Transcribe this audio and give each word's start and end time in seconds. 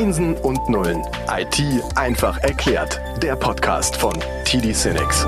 Einsen 0.00 0.34
und 0.34 0.66
Nullen. 0.70 1.02
IT 1.28 1.62
einfach 1.94 2.38
erklärt. 2.38 2.98
Der 3.22 3.36
Podcast 3.36 3.96
von 3.96 4.14
TD 4.46 4.72
Cinex. 4.72 5.26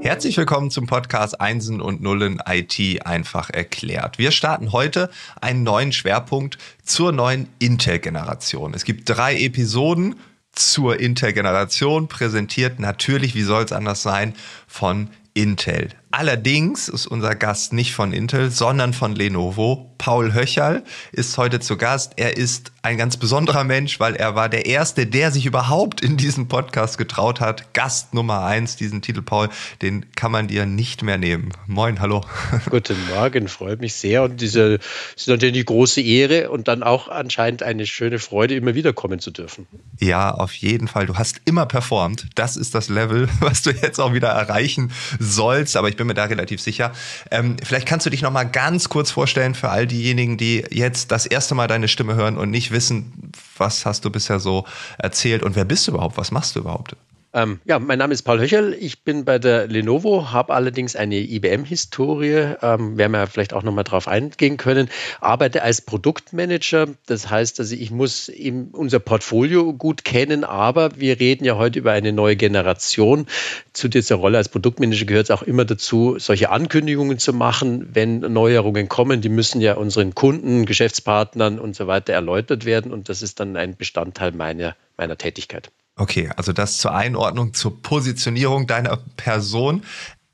Herzlich 0.00 0.38
willkommen 0.38 0.70
zum 0.70 0.86
Podcast 0.86 1.38
Einsen 1.38 1.82
und 1.82 2.00
Nullen 2.00 2.40
IT 2.48 3.04
einfach 3.04 3.50
erklärt. 3.50 4.16
Wir 4.16 4.30
starten 4.30 4.72
heute 4.72 5.10
einen 5.38 5.64
neuen 5.64 5.92
Schwerpunkt 5.92 6.56
zur 6.82 7.12
neuen 7.12 7.50
Intel-Generation. 7.58 8.72
Es 8.72 8.84
gibt 8.84 9.06
drei 9.06 9.38
Episoden 9.38 10.14
zur 10.52 10.98
Intel-Generation, 10.98 12.08
präsentiert 12.08 12.80
natürlich, 12.80 13.34
wie 13.34 13.42
soll 13.42 13.64
es 13.64 13.72
anders 13.72 14.02
sein, 14.02 14.32
von 14.66 15.10
Intel. 15.34 15.90
Allerdings 16.16 16.88
ist 16.88 17.08
unser 17.08 17.34
Gast 17.34 17.72
nicht 17.72 17.92
von 17.92 18.12
Intel, 18.12 18.52
sondern 18.52 18.92
von 18.92 19.16
Lenovo. 19.16 19.90
Paul 19.98 20.32
Höcherl 20.32 20.84
ist 21.10 21.38
heute 21.38 21.58
zu 21.58 21.76
Gast. 21.76 22.12
Er 22.16 22.36
ist 22.36 22.70
ein 22.82 22.98
ganz 22.98 23.16
besonderer 23.16 23.64
Mensch, 23.64 23.98
weil 23.98 24.14
er 24.14 24.34
war 24.34 24.48
der 24.48 24.66
Erste, 24.66 25.06
der 25.06 25.32
sich 25.32 25.46
überhaupt 25.46 26.02
in 26.02 26.16
diesen 26.16 26.46
Podcast 26.46 26.98
getraut 26.98 27.40
hat. 27.40 27.72
Gast 27.72 28.12
Nummer 28.12 28.44
eins, 28.44 28.76
diesen 28.76 29.00
Titel, 29.00 29.22
Paul, 29.22 29.48
den 29.80 30.06
kann 30.14 30.30
man 30.30 30.46
dir 30.46 30.66
nicht 30.66 31.02
mehr 31.02 31.16
nehmen. 31.16 31.52
Moin, 31.66 32.00
hallo. 32.00 32.20
Guten 32.70 32.96
Morgen, 33.08 33.48
freut 33.48 33.80
mich 33.80 33.94
sehr. 33.94 34.22
Und 34.22 34.40
diese 34.40 34.78
ist 35.16 35.26
natürlich 35.26 35.54
eine 35.54 35.64
große 35.64 36.02
Ehre 36.02 36.50
und 36.50 36.68
dann 36.68 36.82
auch 36.82 37.08
anscheinend 37.08 37.62
eine 37.62 37.86
schöne 37.86 38.18
Freude, 38.18 38.54
immer 38.54 38.74
wieder 38.74 38.92
kommen 38.92 39.18
zu 39.18 39.30
dürfen. 39.30 39.66
Ja, 39.98 40.32
auf 40.32 40.52
jeden 40.52 40.86
Fall. 40.86 41.06
Du 41.06 41.16
hast 41.16 41.40
immer 41.46 41.64
performt. 41.64 42.26
Das 42.34 42.56
ist 42.56 42.74
das 42.74 42.88
Level, 42.88 43.28
was 43.40 43.62
du 43.62 43.70
jetzt 43.70 43.98
auch 43.98 44.12
wieder 44.12 44.28
erreichen 44.28 44.92
sollst. 45.18 45.76
Aber 45.76 45.88
ich 45.88 45.96
bin 45.96 46.03
bin 46.04 46.08
mir 46.08 46.14
da 46.14 46.24
relativ 46.24 46.60
sicher. 46.60 46.92
Ähm, 47.30 47.56
vielleicht 47.62 47.88
kannst 47.88 48.06
du 48.06 48.10
dich 48.10 48.22
noch 48.22 48.30
mal 48.30 48.44
ganz 48.44 48.88
kurz 48.88 49.10
vorstellen 49.10 49.54
für 49.54 49.70
all 49.70 49.86
diejenigen, 49.86 50.36
die 50.36 50.64
jetzt 50.70 51.10
das 51.10 51.26
erste 51.26 51.54
Mal 51.54 51.66
deine 51.66 51.88
Stimme 51.88 52.14
hören 52.14 52.36
und 52.36 52.50
nicht 52.50 52.70
wissen, 52.70 53.32
was 53.56 53.86
hast 53.86 54.04
du 54.04 54.10
bisher 54.10 54.38
so 54.38 54.64
erzählt 54.98 55.42
und 55.42 55.56
wer 55.56 55.64
bist 55.64 55.86
du 55.86 55.92
überhaupt? 55.92 56.16
Was 56.18 56.30
machst 56.30 56.56
du 56.56 56.60
überhaupt? 56.60 56.96
Ähm, 57.34 57.58
ja, 57.64 57.80
mein 57.80 57.98
Name 57.98 58.14
ist 58.14 58.22
Paul 58.22 58.38
Höcherl. 58.38 58.76
Ich 58.78 59.02
bin 59.02 59.24
bei 59.24 59.40
der 59.40 59.66
Lenovo, 59.66 60.30
habe 60.30 60.54
allerdings 60.54 60.94
eine 60.94 61.16
IBM-Historie, 61.16 62.54
ähm, 62.62 62.96
werden 62.96 63.10
wir 63.10 63.26
vielleicht 63.26 63.54
auch 63.54 63.64
nochmal 63.64 63.82
drauf 63.82 64.06
eingehen 64.06 64.56
können. 64.56 64.88
Arbeite 65.20 65.62
als 65.62 65.80
Produktmanager. 65.80 66.90
Das 67.06 67.30
heißt, 67.30 67.58
also 67.58 67.74
ich 67.74 67.90
muss 67.90 68.30
unser 68.70 69.00
Portfolio 69.00 69.72
gut 69.72 70.04
kennen, 70.04 70.44
aber 70.44 70.90
wir 71.00 71.18
reden 71.18 71.44
ja 71.44 71.56
heute 71.56 71.80
über 71.80 71.90
eine 71.90 72.12
neue 72.12 72.36
Generation. 72.36 73.26
Zu 73.72 73.88
dieser 73.88 74.14
Rolle 74.14 74.38
als 74.38 74.48
Produktmanager 74.48 75.04
gehört 75.04 75.24
es 75.24 75.30
auch 75.32 75.42
immer 75.42 75.64
dazu, 75.64 76.20
solche 76.20 76.50
Ankündigungen 76.50 77.18
zu 77.18 77.32
machen, 77.32 77.88
wenn 77.92 78.20
Neuerungen 78.20 78.88
kommen. 78.88 79.22
Die 79.22 79.28
müssen 79.28 79.60
ja 79.60 79.74
unseren 79.74 80.14
Kunden, 80.14 80.66
Geschäftspartnern 80.66 81.58
und 81.58 81.74
so 81.74 81.88
weiter 81.88 82.12
erläutert 82.12 82.64
werden. 82.64 82.92
Und 82.92 83.08
das 83.08 83.22
ist 83.22 83.40
dann 83.40 83.56
ein 83.56 83.76
Bestandteil 83.76 84.30
meiner, 84.30 84.76
meiner 84.96 85.18
Tätigkeit. 85.18 85.72
Okay, 85.96 86.28
also 86.36 86.52
das 86.52 86.78
zur 86.78 86.94
Einordnung, 86.94 87.54
zur 87.54 87.80
Positionierung 87.80 88.66
deiner 88.66 88.96
Person. 89.16 89.82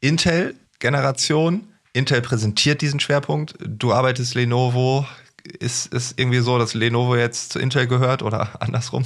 Intel-Generation. 0.00 1.66
Intel 1.92 2.22
präsentiert 2.22 2.80
diesen 2.80 3.00
Schwerpunkt. 3.00 3.54
Du 3.60 3.92
arbeitest 3.92 4.34
Lenovo. 4.34 5.06
Ist 5.58 5.92
es 5.94 6.14
irgendwie 6.16 6.40
so, 6.40 6.58
dass 6.58 6.74
Lenovo 6.74 7.16
jetzt 7.16 7.52
zu 7.52 7.58
Intel 7.58 7.86
gehört 7.86 8.22
oder 8.22 8.50
andersrum? 8.60 9.04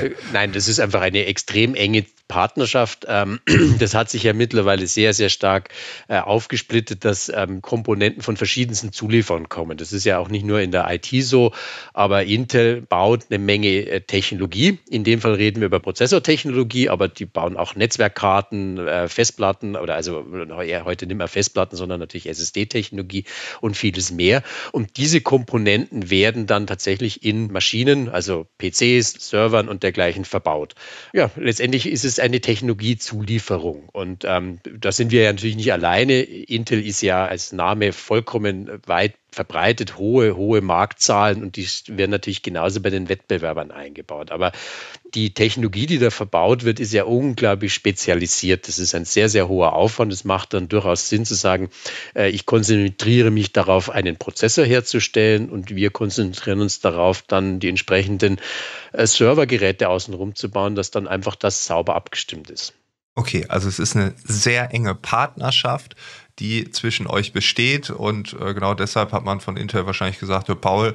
Äh, 0.00 0.10
nein, 0.32 0.52
das 0.52 0.68
ist 0.68 0.80
einfach 0.80 1.00
eine 1.00 1.26
extrem 1.26 1.74
enge 1.74 2.04
Partnerschaft. 2.28 3.06
Ähm, 3.08 3.40
das 3.78 3.94
hat 3.94 4.10
sich 4.10 4.24
ja 4.24 4.32
mittlerweile 4.32 4.86
sehr, 4.86 5.14
sehr 5.14 5.28
stark 5.28 5.68
äh, 6.08 6.18
aufgesplittet, 6.18 7.04
dass 7.04 7.28
ähm, 7.28 7.62
Komponenten 7.62 8.22
von 8.22 8.36
verschiedensten 8.36 8.92
Zulieferern 8.92 9.48
kommen. 9.48 9.76
Das 9.76 9.92
ist 9.92 10.04
ja 10.04 10.18
auch 10.18 10.28
nicht 10.28 10.44
nur 10.44 10.60
in 10.60 10.70
der 10.70 10.86
IT 10.90 11.08
so, 11.24 11.52
aber 11.92 12.24
Intel 12.24 12.82
baut 12.82 13.26
eine 13.30 13.38
Menge 13.38 13.86
äh, 13.86 14.00
Technologie. 14.00 14.78
In 14.88 15.04
dem 15.04 15.20
Fall 15.20 15.34
reden 15.34 15.60
wir 15.60 15.66
über 15.66 15.80
Prozessortechnologie, 15.80 16.88
aber 16.88 17.08
die 17.08 17.26
bauen 17.26 17.56
auch 17.56 17.76
Netzwerkkarten, 17.76 18.80
Festplatten 19.08 19.76
oder 19.76 19.94
also 19.94 20.24
heute 20.84 21.06
nicht 21.06 21.16
mehr 21.16 21.28
Festplatten, 21.28 21.76
sondern 21.76 22.00
natürlich 22.00 22.28
SSD-Technologie 22.28 23.24
und 23.60 23.76
vieles 23.76 24.10
mehr. 24.10 24.42
Und 24.72 24.96
diese 24.96 25.20
Komponenten 25.20 25.43
werden 26.10 26.46
dann 26.46 26.66
tatsächlich 26.66 27.24
in 27.24 27.52
Maschinen, 27.52 28.08
also 28.08 28.46
PCs, 28.58 29.28
Servern 29.28 29.68
und 29.68 29.82
dergleichen 29.82 30.24
verbaut. 30.24 30.74
Ja, 31.12 31.30
letztendlich 31.36 31.86
ist 31.86 32.04
es 32.04 32.18
eine 32.18 32.40
Technologiezulieferung. 32.40 33.88
Und 33.92 34.24
ähm, 34.24 34.60
da 34.64 34.92
sind 34.92 35.10
wir 35.10 35.22
ja 35.22 35.32
natürlich 35.32 35.56
nicht 35.56 35.72
alleine. 35.72 36.22
Intel 36.22 36.84
ist 36.84 37.02
ja 37.02 37.26
als 37.26 37.52
Name 37.52 37.92
vollkommen 37.92 38.70
weit 38.86 39.14
verbreitet, 39.34 39.98
hohe, 39.98 40.36
hohe 40.36 40.60
Marktzahlen 40.60 41.42
und 41.42 41.56
die 41.56 41.68
werden 41.88 42.10
natürlich 42.10 42.42
genauso 42.42 42.80
bei 42.80 42.90
den 42.90 43.08
Wettbewerbern 43.08 43.70
eingebaut. 43.70 44.30
Aber 44.30 44.52
die 45.14 45.34
Technologie, 45.34 45.86
die 45.86 45.98
da 45.98 46.10
verbaut 46.10 46.64
wird, 46.64 46.80
ist 46.80 46.92
ja 46.92 47.04
unglaublich 47.04 47.74
spezialisiert. 47.74 48.66
Das 48.68 48.78
ist 48.78 48.94
ein 48.94 49.04
sehr, 49.04 49.28
sehr 49.28 49.48
hoher 49.48 49.74
Aufwand. 49.74 50.12
Es 50.12 50.24
macht 50.24 50.54
dann 50.54 50.68
durchaus 50.68 51.08
Sinn 51.08 51.24
zu 51.24 51.34
sagen, 51.34 51.70
äh, 52.14 52.30
ich 52.30 52.46
konzentriere 52.46 53.30
mich 53.30 53.52
darauf, 53.52 53.90
einen 53.90 54.16
Prozessor 54.16 54.64
herzustellen 54.64 55.50
und 55.50 55.74
wir 55.74 55.90
konzentrieren 55.90 56.60
uns 56.60 56.80
darauf, 56.80 57.22
dann 57.22 57.60
die 57.60 57.68
entsprechenden 57.68 58.40
äh, 58.92 59.06
Servergeräte 59.06 59.88
außenrum 59.88 60.34
zu 60.34 60.50
bauen, 60.50 60.74
dass 60.74 60.90
dann 60.90 61.06
einfach 61.06 61.36
das 61.36 61.66
sauber 61.66 61.94
abgestimmt 61.94 62.50
ist. 62.50 62.74
Okay, 63.16 63.46
also 63.48 63.68
es 63.68 63.78
ist 63.78 63.94
eine 63.94 64.14
sehr 64.24 64.74
enge 64.74 64.94
Partnerschaft 64.96 65.94
die 66.38 66.70
zwischen 66.70 67.06
euch 67.06 67.32
besteht. 67.32 67.90
Und 67.90 68.34
äh, 68.34 68.54
genau 68.54 68.74
deshalb 68.74 69.12
hat 69.12 69.24
man 69.24 69.40
von 69.40 69.56
Intel 69.56 69.86
wahrscheinlich 69.86 70.18
gesagt, 70.18 70.48
Paul, 70.60 70.94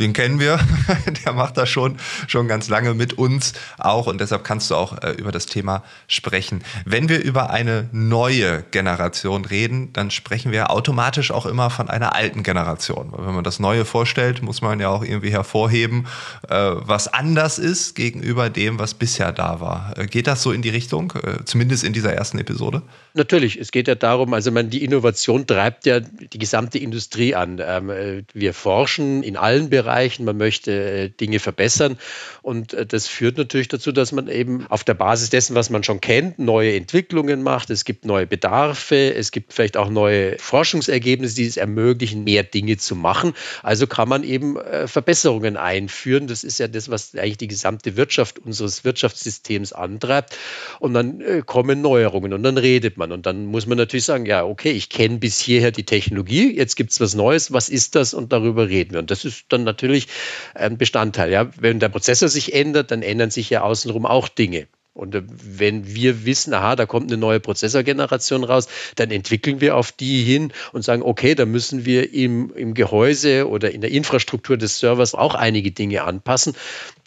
den 0.00 0.12
kennen 0.12 0.40
wir, 0.40 0.58
der 1.24 1.32
macht 1.32 1.56
das 1.56 1.68
schon, 1.68 1.98
schon 2.26 2.48
ganz 2.48 2.68
lange 2.68 2.94
mit 2.94 3.12
uns 3.14 3.52
auch 3.78 4.08
und 4.08 4.20
deshalb 4.20 4.42
kannst 4.42 4.70
du 4.70 4.74
auch 4.74 5.00
äh, 5.02 5.12
über 5.12 5.30
das 5.30 5.46
Thema 5.46 5.84
sprechen. 6.08 6.62
Wenn 6.84 7.08
wir 7.08 7.22
über 7.22 7.50
eine 7.50 7.88
neue 7.92 8.64
Generation 8.72 9.44
reden, 9.44 9.92
dann 9.92 10.10
sprechen 10.10 10.50
wir 10.50 10.70
automatisch 10.70 11.30
auch 11.30 11.46
immer 11.46 11.70
von 11.70 11.88
einer 11.88 12.14
alten 12.14 12.42
Generation. 12.42 13.12
Weil 13.12 13.26
wenn 13.26 13.34
man 13.34 13.44
das 13.44 13.60
Neue 13.60 13.84
vorstellt, 13.84 14.42
muss 14.42 14.62
man 14.62 14.80
ja 14.80 14.88
auch 14.88 15.04
irgendwie 15.04 15.30
hervorheben, 15.30 16.06
äh, 16.48 16.54
was 16.56 17.06
anders 17.06 17.58
ist 17.58 17.94
gegenüber 17.94 18.50
dem, 18.50 18.80
was 18.80 18.94
bisher 18.94 19.32
da 19.32 19.60
war. 19.60 19.94
Äh, 19.96 20.06
geht 20.06 20.26
das 20.26 20.42
so 20.42 20.50
in 20.50 20.62
die 20.62 20.70
Richtung, 20.70 21.12
äh, 21.22 21.44
zumindest 21.44 21.84
in 21.84 21.92
dieser 21.92 22.12
ersten 22.12 22.38
Episode? 22.38 22.82
Natürlich, 23.14 23.60
es 23.60 23.70
geht 23.70 23.86
ja 23.86 23.94
darum, 23.94 24.34
also 24.34 24.50
man, 24.50 24.70
die 24.70 24.82
Innovation 24.82 25.46
treibt 25.46 25.86
ja 25.86 26.00
die 26.00 26.38
gesamte 26.38 26.78
Industrie 26.78 27.36
an. 27.36 27.60
Ähm, 27.64 27.90
äh, 27.90 28.24
wir 28.34 28.54
forschen 28.54 29.22
in 29.22 29.36
allen 29.36 29.70
Bereichen 29.70 29.83
Bereichen, 29.84 30.24
man 30.24 30.36
möchte 30.36 30.72
äh, 30.72 31.08
Dinge 31.10 31.38
verbessern. 31.38 31.98
Und 32.42 32.72
äh, 32.72 32.86
das 32.86 33.06
führt 33.06 33.36
natürlich 33.36 33.68
dazu, 33.68 33.92
dass 33.92 34.12
man 34.12 34.28
eben 34.28 34.66
auf 34.68 34.82
der 34.82 34.94
Basis 34.94 35.30
dessen, 35.30 35.54
was 35.54 35.70
man 35.70 35.84
schon 35.84 36.00
kennt, 36.00 36.38
neue 36.38 36.74
Entwicklungen 36.74 37.42
macht. 37.42 37.70
Es 37.70 37.84
gibt 37.84 38.04
neue 38.04 38.26
Bedarfe, 38.26 39.14
es 39.14 39.30
gibt 39.30 39.52
vielleicht 39.52 39.76
auch 39.76 39.90
neue 39.90 40.38
Forschungsergebnisse, 40.38 41.36
die 41.36 41.46
es 41.46 41.56
ermöglichen, 41.56 42.24
mehr 42.24 42.42
Dinge 42.42 42.76
zu 42.78 42.96
machen. 42.96 43.34
Also 43.62 43.86
kann 43.86 44.08
man 44.08 44.24
eben 44.24 44.56
äh, 44.56 44.88
Verbesserungen 44.88 45.56
einführen. 45.56 46.26
Das 46.26 46.44
ist 46.44 46.58
ja 46.58 46.68
das, 46.68 46.88
was 46.88 47.14
eigentlich 47.14 47.38
die 47.38 47.48
gesamte 47.48 47.96
Wirtschaft 47.96 48.38
unseres 48.38 48.84
Wirtschaftssystems 48.84 49.72
antreibt. 49.72 50.36
Und 50.80 50.94
dann 50.94 51.44
kommen 51.46 51.80
Neuerungen 51.82 52.32
und 52.32 52.42
dann 52.42 52.56
redet 52.58 52.96
man. 52.96 53.12
Und 53.12 53.26
dann 53.26 53.46
muss 53.46 53.66
man 53.66 53.78
natürlich 53.78 54.04
sagen, 54.04 54.26
ja, 54.26 54.44
okay, 54.44 54.70
ich 54.70 54.88
kenne 54.88 55.18
bis 55.18 55.38
hierher 55.40 55.70
die 55.70 55.84
Technologie, 55.84 56.54
jetzt 56.56 56.76
gibt 56.76 56.92
es 56.92 57.00
was 57.00 57.14
Neues, 57.14 57.52
was 57.52 57.68
ist 57.68 57.94
das? 57.94 58.14
Und 58.14 58.32
darüber 58.32 58.68
reden 58.68 58.92
wir. 58.92 59.00
Und 59.00 59.10
das 59.10 59.24
ist 59.24 59.44
dann 59.48 59.64
natürlich 59.74 60.08
ein 60.54 60.78
Bestandteil. 60.78 61.30
Ja? 61.30 61.50
Wenn 61.58 61.80
der 61.80 61.88
Prozessor 61.88 62.28
sich 62.28 62.54
ändert, 62.54 62.90
dann 62.90 63.02
ändern 63.02 63.30
sich 63.30 63.50
ja 63.50 63.62
außenrum 63.62 64.06
auch 64.06 64.28
Dinge. 64.28 64.66
Und 64.94 65.14
äh, 65.16 65.22
wenn 65.26 65.92
wir 65.92 66.24
wissen, 66.24 66.54
aha, 66.54 66.76
da 66.76 66.86
kommt 66.86 67.10
eine 67.10 67.20
neue 67.20 67.40
Prozessorgeneration 67.40 68.44
raus, 68.44 68.68
dann 68.94 69.10
entwickeln 69.10 69.60
wir 69.60 69.76
auf 69.76 69.90
die 69.90 70.22
hin 70.22 70.52
und 70.72 70.84
sagen, 70.84 71.02
okay, 71.02 71.34
da 71.34 71.46
müssen 71.46 71.84
wir 71.84 72.14
im, 72.14 72.54
im 72.54 72.74
Gehäuse 72.74 73.48
oder 73.48 73.72
in 73.72 73.80
der 73.80 73.90
Infrastruktur 73.90 74.56
des 74.56 74.78
Servers 74.78 75.14
auch 75.14 75.34
einige 75.34 75.72
Dinge 75.72 76.04
anpassen. 76.04 76.54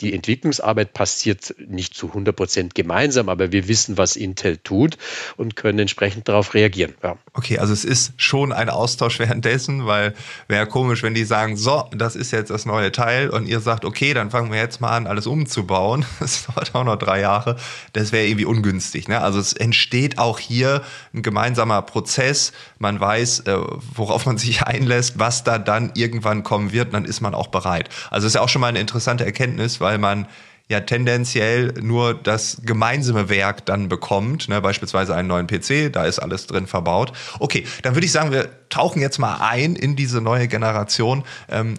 Die 0.01 0.13
Entwicklungsarbeit 0.13 0.93
passiert 0.93 1.55
nicht 1.65 1.95
zu 1.95 2.07
100 2.09 2.35
Prozent 2.35 2.75
gemeinsam, 2.75 3.29
aber 3.29 3.51
wir 3.51 3.67
wissen, 3.69 3.97
was 3.97 4.17
Intel 4.17 4.57
tut 4.57 4.97
und 5.37 5.55
können 5.55 5.79
entsprechend 5.79 6.27
darauf 6.27 6.53
reagieren. 6.53 6.93
Ja. 7.01 7.17
Okay, 7.33 7.57
also 7.57 7.71
es 7.71 7.85
ist 7.85 8.13
schon 8.17 8.51
ein 8.51 8.69
Austausch 8.69 9.17
währenddessen, 9.17 9.85
weil 9.85 10.13
wäre 10.49 10.67
komisch, 10.67 11.03
wenn 11.03 11.13
die 11.13 11.23
sagen, 11.23 11.55
so, 11.55 11.85
das 11.91 12.17
ist 12.17 12.31
jetzt 12.31 12.49
das 12.49 12.65
neue 12.65 12.91
Teil 12.91 13.29
und 13.29 13.47
ihr 13.47 13.61
sagt, 13.61 13.85
okay, 13.85 14.13
dann 14.13 14.29
fangen 14.29 14.51
wir 14.51 14.59
jetzt 14.59 14.81
mal 14.81 14.89
an, 14.89 15.07
alles 15.07 15.25
umzubauen. 15.25 16.05
Das 16.27 16.45
dauert 16.45 16.75
auch 16.75 16.83
noch 16.83 16.97
drei 16.97 17.21
Jahre 17.21 17.55
das 17.93 18.11
wäre 18.11 18.25
irgendwie 18.25 18.45
ungünstig. 18.45 19.07
Ne? 19.07 19.21
Also 19.21 19.39
es 19.39 19.53
entsteht 19.53 20.17
auch 20.17 20.39
hier 20.39 20.81
ein 21.13 21.21
gemeinsamer 21.21 21.81
Prozess. 21.81 22.51
Man 22.79 22.99
weiß, 22.99 23.41
äh, 23.41 23.57
worauf 23.95 24.25
man 24.25 24.37
sich 24.37 24.61
einlässt, 24.63 25.19
was 25.19 25.43
da 25.43 25.57
dann 25.57 25.91
irgendwann 25.95 26.43
kommen 26.43 26.71
wird, 26.71 26.93
dann 26.93 27.05
ist 27.05 27.21
man 27.21 27.33
auch 27.33 27.47
bereit. 27.47 27.89
Also 28.09 28.25
es 28.25 28.31
ist 28.31 28.35
ja 28.35 28.41
auch 28.41 28.49
schon 28.49 28.61
mal 28.61 28.67
eine 28.67 28.79
interessante 28.79 29.25
Erkenntnis, 29.25 29.79
weil 29.81 29.97
man 29.97 30.27
ja 30.69 30.81
tendenziell 30.81 31.73
nur 31.81 32.13
das 32.13 32.61
gemeinsame 32.63 33.29
Werk 33.29 33.65
dann 33.65 33.87
bekommt, 33.87 34.49
ne, 34.49 34.61
beispielsweise 34.61 35.15
einen 35.15 35.27
neuen 35.27 35.47
PC, 35.47 35.91
da 35.91 36.05
ist 36.05 36.19
alles 36.19 36.47
drin 36.47 36.67
verbaut. 36.67 37.13
Okay, 37.39 37.65
dann 37.83 37.95
würde 37.95 38.05
ich 38.05 38.11
sagen, 38.11 38.31
wir 38.31 38.49
tauchen 38.69 39.01
jetzt 39.01 39.17
mal 39.17 39.37
ein 39.39 39.75
in 39.75 39.95
diese 39.95 40.19
neue 40.19 40.47
Generation. 40.47 41.23
Ähm, 41.49 41.75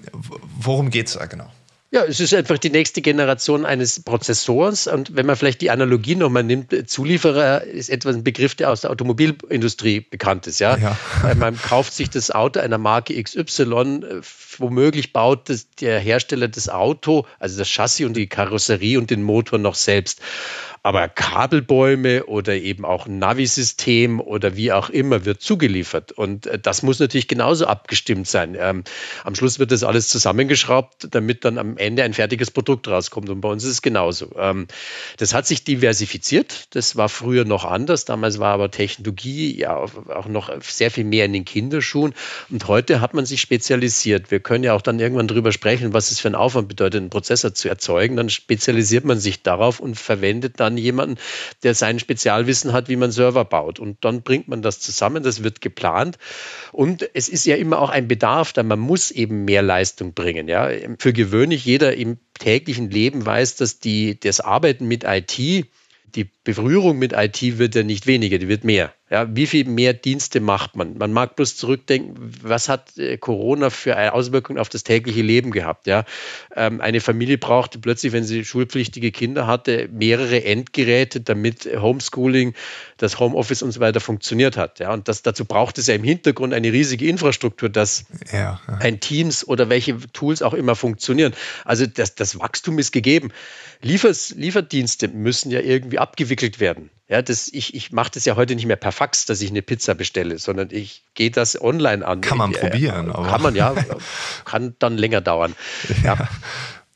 worum 0.58 0.90
geht's 0.90 1.14
da 1.14 1.26
genau? 1.26 1.50
Ja, 1.90 2.04
es 2.04 2.20
ist 2.20 2.34
einfach 2.34 2.58
die 2.58 2.68
nächste 2.68 3.00
Generation 3.00 3.64
eines 3.64 4.02
Prozessors. 4.02 4.86
Und 4.88 5.16
wenn 5.16 5.24
man 5.24 5.36
vielleicht 5.36 5.62
die 5.62 5.70
Analogie 5.70 6.16
nochmal 6.16 6.44
nimmt, 6.44 6.74
Zulieferer 6.88 7.62
ist 7.62 7.88
etwas 7.88 8.14
ein 8.14 8.24
Begriff, 8.24 8.54
der 8.54 8.70
aus 8.70 8.82
der 8.82 8.90
Automobilindustrie 8.90 10.00
bekannt 10.00 10.46
ist. 10.46 10.58
Ja? 10.58 10.76
ja. 10.76 10.98
Man 11.36 11.56
kauft 11.56 11.94
sich 11.94 12.10
das 12.10 12.30
Auto 12.30 12.60
einer 12.60 12.76
Marke 12.76 13.20
XY, 13.22 14.20
womöglich 14.58 15.14
baut 15.14 15.48
das, 15.48 15.70
der 15.80 15.98
Hersteller 15.98 16.48
das 16.48 16.68
Auto, 16.68 17.26
also 17.38 17.58
das 17.58 17.68
Chassis 17.68 18.04
und 18.04 18.14
die 18.18 18.28
Karosserie 18.28 18.98
und 18.98 19.08
den 19.08 19.22
Motor 19.22 19.58
noch 19.58 19.74
selbst. 19.74 20.20
Aber 20.82 21.08
Kabelbäume 21.08 22.24
oder 22.26 22.54
eben 22.54 22.84
auch 22.84 23.06
ein 23.06 23.18
Navi-System 23.18 24.20
oder 24.20 24.56
wie 24.56 24.72
auch 24.72 24.90
immer 24.90 25.24
wird 25.24 25.42
zugeliefert. 25.42 26.12
Und 26.12 26.46
äh, 26.46 26.58
das 26.58 26.82
muss 26.82 26.98
natürlich 27.00 27.28
genauso 27.28 27.66
abgestimmt 27.66 28.28
sein. 28.28 28.56
Ähm, 28.58 28.84
am 29.24 29.34
Schluss 29.34 29.58
wird 29.58 29.72
das 29.72 29.82
alles 29.82 30.08
zusammengeschraubt, 30.08 31.08
damit 31.10 31.44
dann 31.44 31.58
am 31.58 31.76
Ende 31.76 32.02
ein 32.02 32.14
fertiges 32.14 32.50
Produkt 32.50 32.88
rauskommt. 32.88 33.28
Und 33.30 33.40
bei 33.40 33.48
uns 33.48 33.64
ist 33.64 33.70
es 33.70 33.82
genauso. 33.82 34.30
Ähm, 34.36 34.66
das 35.16 35.34
hat 35.34 35.46
sich 35.46 35.64
diversifiziert. 35.64 36.74
Das 36.74 36.96
war 36.96 37.08
früher 37.08 37.44
noch 37.44 37.64
anders. 37.64 38.04
Damals 38.04 38.38
war 38.38 38.54
aber 38.54 38.70
Technologie 38.70 39.58
ja 39.58 39.76
auch 39.76 40.26
noch 40.26 40.50
sehr 40.62 40.90
viel 40.90 41.04
mehr 41.04 41.24
in 41.24 41.32
den 41.32 41.44
Kinderschuhen. 41.44 42.14
Und 42.50 42.68
heute 42.68 43.00
hat 43.00 43.14
man 43.14 43.26
sich 43.26 43.40
spezialisiert. 43.40 44.30
Wir 44.30 44.40
können 44.40 44.64
ja 44.64 44.74
auch 44.74 44.82
dann 44.82 45.00
irgendwann 45.00 45.28
darüber 45.28 45.52
sprechen, 45.52 45.92
was 45.92 46.10
es 46.10 46.20
für 46.20 46.28
einen 46.28 46.34
Aufwand 46.34 46.68
bedeutet, 46.68 47.00
einen 47.00 47.10
Prozessor 47.10 47.54
zu 47.54 47.68
erzeugen. 47.68 48.16
Dann 48.16 48.30
spezialisiert 48.30 49.04
man 49.04 49.18
sich 49.18 49.42
darauf 49.42 49.80
und 49.80 49.96
verwendet 49.96 50.60
dann 50.60 50.67
jemanden, 50.76 51.16
der 51.62 51.74
sein 51.74 51.98
Spezialwissen 51.98 52.72
hat, 52.72 52.88
wie 52.88 52.96
man 52.96 53.10
Server 53.10 53.44
baut. 53.44 53.78
Und 53.78 54.04
dann 54.04 54.22
bringt 54.22 54.48
man 54.48 54.62
das 54.62 54.80
zusammen, 54.80 55.22
das 55.22 55.42
wird 55.42 55.60
geplant. 55.60 56.18
Und 56.72 57.08
es 57.14 57.28
ist 57.28 57.46
ja 57.46 57.56
immer 57.56 57.80
auch 57.80 57.90
ein 57.90 58.08
Bedarf, 58.08 58.52
da 58.52 58.62
man 58.62 58.78
muss 58.78 59.10
eben 59.10 59.44
mehr 59.44 59.62
Leistung 59.62 60.14
bringen. 60.14 60.48
Ja. 60.48 60.70
Für 60.98 61.12
gewöhnlich 61.12 61.64
jeder 61.64 61.96
im 61.96 62.18
täglichen 62.38 62.90
Leben 62.90 63.24
weiß, 63.24 63.56
dass 63.56 63.78
die, 63.78 64.18
das 64.18 64.40
Arbeiten 64.40 64.86
mit 64.86 65.04
IT, 65.04 65.38
die 65.38 66.30
Berührung 66.44 66.98
mit 66.98 67.12
IT 67.12 67.58
wird 67.58 67.74
ja 67.74 67.82
nicht 67.82 68.06
weniger, 68.06 68.38
die 68.38 68.48
wird 68.48 68.64
mehr. 68.64 68.92
Ja, 69.10 69.26
wie 69.34 69.46
viel 69.46 69.64
mehr 69.64 69.94
Dienste 69.94 70.40
macht 70.40 70.76
man? 70.76 70.98
Man 70.98 71.14
mag 71.14 71.34
bloß 71.34 71.56
zurückdenken, 71.56 72.14
was 72.42 72.68
hat 72.68 72.98
äh, 72.98 73.16
Corona 73.16 73.70
für 73.70 73.96
eine 73.96 74.12
Auswirkung 74.12 74.58
auf 74.58 74.68
das 74.68 74.84
tägliche 74.84 75.22
Leben 75.22 75.50
gehabt? 75.50 75.86
Ja, 75.86 76.04
ähm, 76.54 76.82
eine 76.82 77.00
Familie 77.00 77.38
brauchte 77.38 77.78
plötzlich, 77.78 78.12
wenn 78.12 78.24
sie 78.24 78.44
schulpflichtige 78.44 79.10
Kinder 79.10 79.46
hatte, 79.46 79.88
mehrere 79.90 80.44
Endgeräte, 80.44 81.22
damit 81.22 81.64
Homeschooling, 81.64 82.54
das 82.98 83.18
Homeoffice 83.18 83.62
und 83.62 83.72
so 83.72 83.80
weiter 83.80 84.00
funktioniert 84.00 84.58
hat. 84.58 84.78
Ja, 84.78 84.92
und 84.92 85.08
das, 85.08 85.22
dazu 85.22 85.46
braucht 85.46 85.78
es 85.78 85.86
ja 85.86 85.94
im 85.94 86.04
Hintergrund 86.04 86.52
eine 86.52 86.70
riesige 86.70 87.06
Infrastruktur, 87.08 87.70
dass 87.70 88.04
ja, 88.30 88.60
ja. 88.68 88.74
ein 88.80 89.00
Teams 89.00 89.46
oder 89.46 89.70
welche 89.70 89.98
Tools 90.12 90.42
auch 90.42 90.54
immer 90.54 90.74
funktionieren. 90.74 91.32
Also 91.64 91.86
das, 91.86 92.14
das 92.14 92.38
Wachstum 92.38 92.78
ist 92.78 92.92
gegeben. 92.92 93.32
Liefers, 93.80 94.34
Lieferdienste 94.36 95.08
müssen 95.08 95.50
ja 95.50 95.60
irgendwie 95.60 95.98
abgewickelt 95.98 96.60
werden. 96.60 96.90
Ja, 97.08 97.22
das, 97.22 97.48
ich, 97.48 97.74
ich 97.74 97.90
mache 97.90 98.10
das 98.12 98.26
ja 98.26 98.36
heute 98.36 98.54
nicht 98.54 98.66
mehr 98.66 98.76
per 98.76 98.92
Fax, 98.92 99.24
dass 99.24 99.40
ich 99.40 99.48
eine 99.48 99.62
Pizza 99.62 99.94
bestelle, 99.94 100.38
sondern 100.38 100.68
ich 100.70 101.04
gehe 101.14 101.30
das 101.30 101.60
online 101.60 102.06
an. 102.06 102.20
Kann 102.20 102.36
man 102.36 102.52
probieren. 102.52 103.10
Aber. 103.10 103.26
Kann 103.26 103.40
man, 103.40 103.54
ja. 103.54 103.74
kann 104.44 104.76
dann 104.78 104.98
länger 104.98 105.22
dauern. 105.22 105.54
ja. 106.02 106.14
ja. 106.14 106.28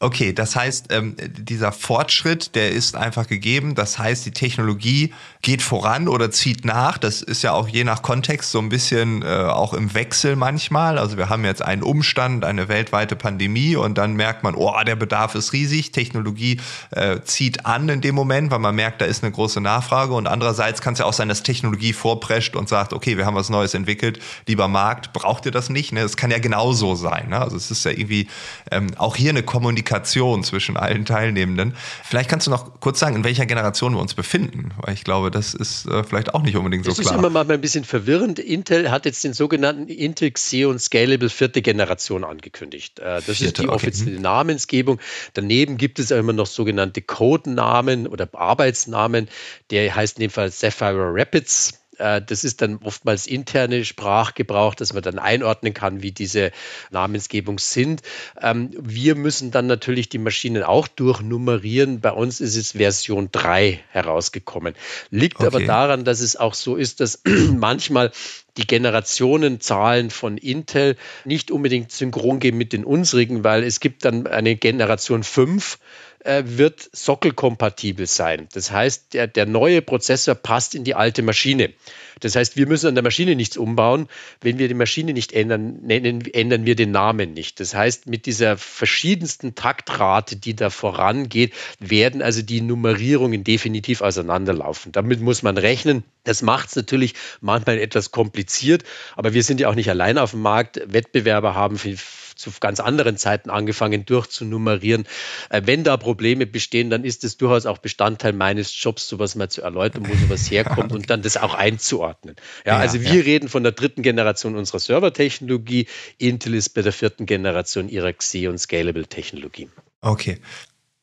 Okay, 0.02 0.32
das 0.32 0.56
heißt, 0.56 0.86
ähm, 0.90 1.14
dieser 1.30 1.70
Fortschritt, 1.70 2.56
der 2.56 2.72
ist 2.72 2.96
einfach 2.96 3.28
gegeben. 3.28 3.76
Das 3.76 4.00
heißt, 4.00 4.26
die 4.26 4.32
Technologie 4.32 5.14
geht 5.42 5.62
voran 5.62 6.08
oder 6.08 6.32
zieht 6.32 6.64
nach. 6.64 6.98
Das 6.98 7.22
ist 7.22 7.42
ja 7.42 7.52
auch 7.52 7.68
je 7.68 7.84
nach 7.84 8.02
Kontext 8.02 8.50
so 8.50 8.58
ein 8.58 8.68
bisschen 8.68 9.22
äh, 9.22 9.26
auch 9.26 9.72
im 9.74 9.94
Wechsel 9.94 10.34
manchmal. 10.34 10.98
Also 10.98 11.18
wir 11.18 11.28
haben 11.28 11.44
jetzt 11.44 11.62
einen 11.62 11.84
Umstand, 11.84 12.44
eine 12.44 12.66
weltweite 12.66 13.14
Pandemie 13.14 13.76
und 13.76 13.96
dann 13.96 14.14
merkt 14.14 14.42
man, 14.42 14.56
oh, 14.56 14.74
der 14.84 14.96
Bedarf 14.96 15.36
ist 15.36 15.52
riesig. 15.52 15.92
Technologie 15.92 16.58
äh, 16.90 17.20
zieht 17.22 17.64
an 17.64 17.88
in 17.88 18.00
dem 18.00 18.16
Moment, 18.16 18.50
weil 18.50 18.58
man 18.58 18.74
merkt, 18.74 19.02
da 19.02 19.04
ist 19.04 19.22
eine 19.22 19.30
große 19.30 19.60
Nachfrage. 19.60 20.14
Und 20.14 20.26
andererseits 20.26 20.80
kann 20.80 20.94
es 20.94 20.98
ja 20.98 21.04
auch 21.04 21.12
sein, 21.12 21.28
dass 21.28 21.44
Technologie 21.44 21.92
vorprescht 21.92 22.56
und 22.56 22.68
sagt, 22.68 22.92
okay, 22.92 23.18
wir 23.18 23.24
haben 23.24 23.36
was 23.36 23.50
Neues 23.50 23.72
entwickelt. 23.74 24.18
Lieber 24.48 24.66
Markt, 24.66 25.12
braucht 25.12 25.46
ihr 25.46 25.52
das 25.52 25.70
nicht? 25.70 25.92
Ne? 25.92 26.02
Das 26.02 26.16
kann 26.16 26.32
ja 26.32 26.40
genauso 26.40 26.96
sein. 26.96 27.28
Ne? 27.28 27.40
Also 27.40 27.54
es 27.54 27.70
ist 27.70 27.84
ja 27.84 27.92
irgendwie 27.92 28.26
ähm, 28.72 28.88
auch 28.96 29.14
hier 29.14 29.30
eine 29.30 29.44
Kommunikation 29.44 29.91
Kommunikation 29.92 30.44
zwischen 30.44 30.76
allen 30.76 31.04
Teilnehmenden. 31.04 31.76
Vielleicht 32.04 32.30
kannst 32.30 32.46
du 32.46 32.50
noch 32.50 32.80
kurz 32.80 32.98
sagen, 32.98 33.16
in 33.16 33.24
welcher 33.24 33.46
Generation 33.46 33.94
wir 33.94 34.00
uns 34.00 34.14
befinden, 34.14 34.72
weil 34.78 34.94
ich 34.94 35.04
glaube, 35.04 35.30
das 35.30 35.54
ist 35.54 35.86
äh, 35.86 36.02
vielleicht 36.04 36.34
auch 36.34 36.42
nicht 36.42 36.56
unbedingt 36.56 36.84
so 36.84 36.90
das 36.90 36.98
klar. 36.98 37.12
Das 37.12 37.20
ist 37.20 37.26
immer 37.26 37.44
mal 37.44 37.50
ein 37.50 37.60
bisschen 37.60 37.84
verwirrend. 37.84 38.38
Intel 38.38 38.90
hat 38.90 39.04
jetzt 39.04 39.22
den 39.24 39.34
sogenannten 39.34 39.88
Intel 39.88 40.30
Xeon 40.30 40.78
Scalable 40.78 41.28
vierte 41.28 41.62
Generation 41.62 42.24
angekündigt. 42.24 42.98
Äh, 42.98 43.16
das 43.16 43.24
Vierte, 43.24 43.44
ist 43.44 43.58
die 43.58 43.68
offizielle 43.68 44.12
okay. 44.12 44.18
Mhm. 44.18 44.22
Namensgebung. 44.22 45.00
Daneben 45.34 45.76
gibt 45.76 45.98
es 45.98 46.10
immer 46.10 46.32
noch 46.32 46.46
sogenannte 46.46 47.02
Codenamen 47.02 48.06
oder 48.06 48.28
Arbeitsnamen. 48.32 49.28
Der 49.70 49.94
heißt 49.94 50.18
in 50.18 50.22
dem 50.22 50.30
Fall 50.30 50.50
Sapphire 50.50 51.10
Rapids. 51.12 51.81
Äh, 52.02 52.22
das 52.22 52.44
ist 52.44 52.60
dann 52.62 52.78
oftmals 52.82 53.26
interne 53.26 53.84
Sprachgebrauch, 53.84 54.74
dass 54.74 54.92
man 54.92 55.02
dann 55.02 55.18
einordnen 55.18 55.72
kann, 55.72 56.02
wie 56.02 56.10
diese 56.10 56.50
Namensgebung 56.90 57.58
sind. 57.58 58.02
Ähm, 58.40 58.70
wir 58.78 59.14
müssen 59.14 59.52
dann 59.52 59.66
natürlich 59.66 60.08
die 60.08 60.18
Maschinen 60.18 60.64
auch 60.64 60.88
durchnummerieren. 60.88 62.00
Bei 62.00 62.10
uns 62.10 62.40
ist 62.40 62.56
es 62.56 62.72
Version 62.72 63.28
3 63.30 63.80
herausgekommen. 63.90 64.74
Liegt 65.10 65.36
okay. 65.36 65.46
aber 65.46 65.60
daran, 65.60 66.04
dass 66.04 66.20
es 66.20 66.36
auch 66.36 66.54
so 66.54 66.76
ist, 66.76 67.00
dass 67.00 67.22
manchmal 67.52 68.10
die 68.56 68.66
Generationenzahlen 68.66 70.10
von 70.10 70.36
Intel 70.36 70.96
nicht 71.24 71.50
unbedingt 71.50 71.92
synchron 71.92 72.38
gehen 72.38 72.56
mit 72.56 72.72
den 72.72 72.84
unsrigen, 72.84 73.44
weil 73.44 73.62
es 73.64 73.80
gibt 73.80 74.04
dann 74.04 74.26
eine 74.26 74.56
Generation 74.56 75.22
5, 75.22 75.78
äh, 76.24 76.44
wird 76.46 76.88
sockelkompatibel 76.92 78.06
sein. 78.06 78.48
Das 78.52 78.70
heißt, 78.70 79.14
der, 79.14 79.26
der 79.26 79.46
neue 79.46 79.82
Prozessor 79.82 80.34
passt 80.34 80.74
in 80.74 80.84
die 80.84 80.94
alte 80.94 81.22
Maschine. 81.22 81.72
Das 82.20 82.36
heißt, 82.36 82.56
wir 82.56 82.68
müssen 82.68 82.86
an 82.86 82.94
der 82.94 83.02
Maschine 83.02 83.34
nichts 83.34 83.56
umbauen. 83.56 84.06
Wenn 84.40 84.58
wir 84.58 84.68
die 84.68 84.74
Maschine 84.74 85.12
nicht 85.12 85.32
ändern, 85.32 85.80
nennen, 85.82 86.20
ändern 86.32 86.64
wir 86.64 86.76
den 86.76 86.92
Namen 86.92 87.34
nicht. 87.34 87.58
Das 87.58 87.74
heißt, 87.74 88.06
mit 88.06 88.26
dieser 88.26 88.56
verschiedensten 88.56 89.56
Taktrate, 89.56 90.36
die 90.36 90.54
da 90.54 90.70
vorangeht, 90.70 91.52
werden 91.80 92.22
also 92.22 92.42
die 92.42 92.60
Nummerierungen 92.60 93.42
definitiv 93.42 94.02
auseinanderlaufen. 94.02 94.92
Damit 94.92 95.20
muss 95.20 95.42
man 95.42 95.58
rechnen. 95.58 96.04
Das 96.22 96.42
macht 96.42 96.68
es 96.68 96.76
natürlich 96.76 97.14
manchmal 97.40 97.78
etwas 97.78 98.12
kompliziert, 98.42 98.84
aber 99.16 99.34
wir 99.34 99.42
sind 99.42 99.60
ja 99.60 99.68
auch 99.68 99.74
nicht 99.74 99.88
allein 99.88 100.18
auf 100.18 100.32
dem 100.32 100.42
Markt. 100.42 100.80
Wettbewerber 100.86 101.54
haben 101.54 101.78
viel 101.78 101.98
zu 102.34 102.50
ganz 102.58 102.80
anderen 102.80 103.16
Zeiten 103.16 103.50
angefangen 103.50 104.04
durchzunummerieren. 104.04 105.04
Äh, 105.50 105.62
wenn 105.64 105.84
da 105.84 105.96
Probleme 105.96 106.46
bestehen, 106.46 106.90
dann 106.90 107.04
ist 107.04 107.22
es 107.24 107.36
durchaus 107.36 107.66
auch 107.66 107.78
Bestandteil 107.78 108.32
meines 108.32 108.72
Jobs, 108.82 109.06
sowas 109.06 109.36
mal 109.36 109.48
zu 109.48 109.62
erläutern, 109.62 110.08
wo 110.08 110.14
sowas 110.14 110.50
herkommt 110.50 110.92
und 110.92 111.08
dann 111.08 111.22
das 111.22 111.36
auch 111.36 111.54
einzuordnen. 111.54 112.34
Ja, 112.66 112.72
ja 112.72 112.78
also 112.78 113.00
wir 113.00 113.14
ja. 113.14 113.22
reden 113.22 113.48
von 113.48 113.62
der 113.62 113.72
dritten 113.72 114.02
Generation 114.02 114.56
unserer 114.56 114.80
Servertechnologie. 114.80 115.86
Intel 116.18 116.54
ist 116.54 116.70
bei 116.70 116.82
der 116.82 116.92
vierten 116.92 117.26
Generation 117.26 117.88
ihrer 117.88 118.12
Xeon 118.12 118.58
Scalable 118.58 119.06
Technologie. 119.06 119.68
Okay. 120.00 120.38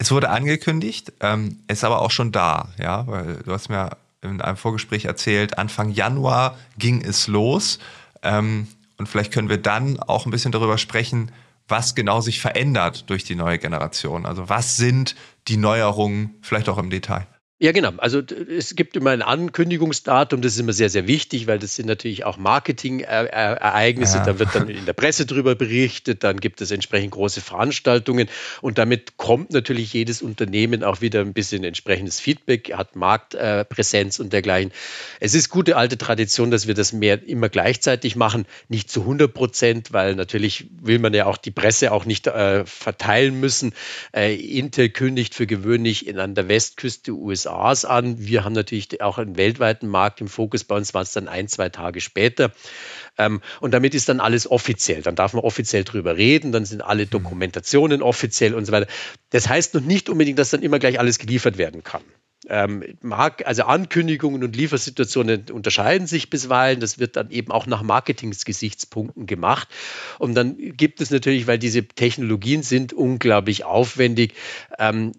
Es 0.02 0.12
wurde 0.12 0.30
angekündigt, 0.30 1.14
ähm, 1.20 1.60
ist 1.68 1.84
aber 1.84 2.02
auch 2.02 2.12
schon 2.12 2.32
da, 2.32 2.70
ja, 2.80 3.06
weil 3.08 3.42
du 3.46 3.52
hast 3.52 3.70
mir 3.70 3.98
in 4.22 4.42
einem 4.42 4.58
Vorgespräch 4.58 5.06
erzählt, 5.06 5.58
Anfang 5.58 5.92
Januar 5.92 6.58
ging 6.78 7.02
es 7.02 7.28
los. 7.28 7.80
Ähm, 8.22 8.68
und 8.98 9.08
vielleicht 9.08 9.32
können 9.32 9.50
wir 9.50 9.62
dann 9.62 10.00
auch 10.00 10.26
ein 10.26 10.32
bisschen 10.32 10.52
darüber 10.52 10.78
sprechen, 10.78 11.32
was 11.68 11.96
genau 11.96 12.20
sich 12.20 12.42
verändert 12.42 13.10
durch 13.10 13.24
die 13.24 13.36
neue 13.36 13.60
Generation. 13.60 14.26
Also 14.26 14.50
was 14.50 14.76
sind 14.76 15.16
die 15.48 15.58
Neuerungen, 15.58 16.36
vielleicht 16.42 16.68
auch 16.68 16.78
im 16.78 16.90
Detail. 16.90 17.28
Ja, 17.62 17.74
genau. 17.74 17.92
Also 17.98 18.22
es 18.22 18.78
gibt 18.78 18.96
immer 18.96 19.10
ein 19.10 19.22
Ankündigungsdatum, 19.22 20.42
das 20.42 20.54
ist 20.54 20.60
immer 20.62 20.72
sehr, 20.72 20.90
sehr 20.90 21.08
wichtig, 21.08 21.46
weil 21.46 21.60
das 21.60 21.76
sind 21.76 21.88
natürlich 21.88 22.24
auch 22.24 22.38
Marketing-Ereignisse. 22.38 24.20
Ja. 24.20 24.24
Da 24.24 24.40
wird 24.40 24.56
dann 24.56 24.70
in 24.70 24.86
der 24.86 24.94
Presse 24.94 25.26
drüber 25.26 25.56
berichtet, 25.56 26.24
dann 26.24 26.40
gibt 26.40 26.62
es 26.62 26.72
entsprechend 26.72 27.12
große 27.12 27.42
Veranstaltungen 27.42 28.30
und 28.62 28.78
damit 28.78 29.18
kommt 29.18 29.52
natürlich 29.52 29.92
jedes 29.92 30.22
Unternehmen 30.22 30.86
auch 30.86 31.02
wieder 31.02 31.20
ein 31.20 31.34
bisschen 31.34 31.66
entsprechendes 31.66 32.22
Feedback, 32.22 32.72
hat 32.78 32.96
Marktpräsenz 32.96 34.20
und 34.20 34.32
dergleichen. 34.32 34.72
Es 35.20 35.34
ist 35.34 35.50
gute 35.50 35.76
alte 35.76 35.98
Tradition, 35.98 36.52
dass 36.52 36.66
wir 36.66 36.76
das 36.76 36.94
mehr 36.94 37.28
immer 37.28 37.50
gleichzeitig 37.50 38.16
machen, 38.16 38.46
nicht 38.70 38.90
zu 38.90 39.02
100 39.02 39.34
Prozent, 39.34 39.92
weil 39.92 40.16
natürlich 40.16 40.68
will 40.82 41.00
man 41.00 41.14
ja 41.14 41.26
auch 41.26 41.36
die 41.36 41.52
Presse 41.52 41.92
auch 41.92 42.06
nicht 42.06 42.26
äh, 42.28 42.66
verteilen 42.66 43.38
müssen. 43.42 43.74
Äh, 44.16 44.36
Intel 44.36 44.88
kündigt 44.88 45.36
für 45.36 45.46
gewöhnlich 45.46 46.18
an 46.18 46.36
der 46.36 46.48
Westküste 46.48 47.12
USA 47.12 47.49
USAs 47.50 47.86
an. 47.86 48.16
Wir 48.20 48.44
haben 48.44 48.54
natürlich 48.54 49.02
auch 49.02 49.18
einen 49.18 49.38
weltweiten 49.38 49.88
Markt 49.88 50.22
im 50.22 50.28
Fokus. 50.28 50.64
Bei 50.64 50.76
uns 50.76 50.94
war 50.94 51.02
es 51.02 51.14
dann 51.14 51.28
ein, 51.28 51.48
zwei 51.48 51.70
Tage 51.70 52.02
später. 52.02 52.52
Ähm, 53.18 53.42
und 53.60 53.74
damit 53.74 53.96
ist 53.96 54.10
dann 54.10 54.20
alles 54.20 54.50
offiziell. 54.50 55.02
Dann 55.02 55.16
darf 55.16 55.34
man 55.34 55.44
offiziell 55.44 55.84
drüber 55.84 56.18
reden, 56.18 56.52
dann 56.52 56.66
sind 56.66 56.82
alle 56.82 57.04
hm. 57.04 57.10
Dokumentationen 57.10 58.02
offiziell 58.02 58.54
und 58.54 58.66
so 58.66 58.72
weiter. 58.72 58.88
Das 59.32 59.50
heißt 59.50 59.74
noch 59.74 59.82
nicht 59.82 60.10
unbedingt, 60.10 60.40
dass 60.40 60.52
dann 60.52 60.64
immer 60.64 60.80
gleich 60.80 61.00
alles 61.00 61.20
geliefert 61.20 61.58
werden 61.58 61.84
kann. 61.84 62.04
Ähm, 62.48 62.98
also 63.46 63.64
Ankündigungen 63.64 64.44
und 64.44 64.56
Liefersituationen 64.56 65.46
unterscheiden 65.52 66.08
sich 66.08 66.30
bisweilen. 66.30 66.80
Das 66.80 66.98
wird 66.98 67.16
dann 67.16 67.32
eben 67.32 67.52
auch 67.52 67.68
nach 67.68 67.84
Marketingsgesichtspunkten 67.84 69.26
gemacht. 69.26 69.68
Und 70.18 70.36
dann 70.36 70.58
gibt 70.58 71.02
es 71.02 71.12
natürlich, 71.12 71.48
weil 71.48 71.60
diese 71.60 71.86
Technologien 71.86 72.64
sind 72.64 72.94
unglaublich 72.94 73.66
aufwendig, 73.66 74.34
ähm, 74.78 75.12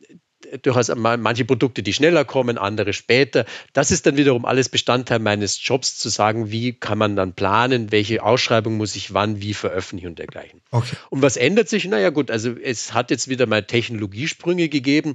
durchaus 0.63 0.93
manche 0.95 1.45
Produkte, 1.45 1.83
die 1.83 1.93
schneller 1.93 2.25
kommen, 2.25 2.59
andere 2.59 2.93
später. 2.93 3.45
Das 3.73 3.91
ist 3.91 4.07
dann 4.07 4.17
wiederum 4.17 4.45
alles 4.45 4.69
Bestandteil 4.69 5.19
meines 5.19 5.65
Jobs, 5.65 5.99
zu 5.99 6.09
sagen, 6.09 6.51
wie 6.51 6.73
kann 6.73 6.99
man 6.99 7.17
dann 7.17 7.33
planen, 7.33 7.93
welche 7.93 8.23
Ausschreibung 8.23 8.77
muss 8.77 8.97
ich 8.97 9.15
wann, 9.15 9.41
wie 9.41 9.55
veröffentlichen 9.55 10.09
und 10.09 10.19
dergleichen. 10.19 10.61
Okay. 10.71 10.97
Und 11.11 11.23
was 11.23 11.37
ändert 11.37 11.69
sich? 11.69 11.87
Naja 11.87 12.11
gut, 12.11 12.31
also 12.31 12.53
es 12.63 12.93
hat 12.95 13.11
jetzt 13.11 13.29
wieder 13.29 13.47
mal 13.47 13.63
Technologiesprünge 13.63 14.69
gegeben. 14.69 15.15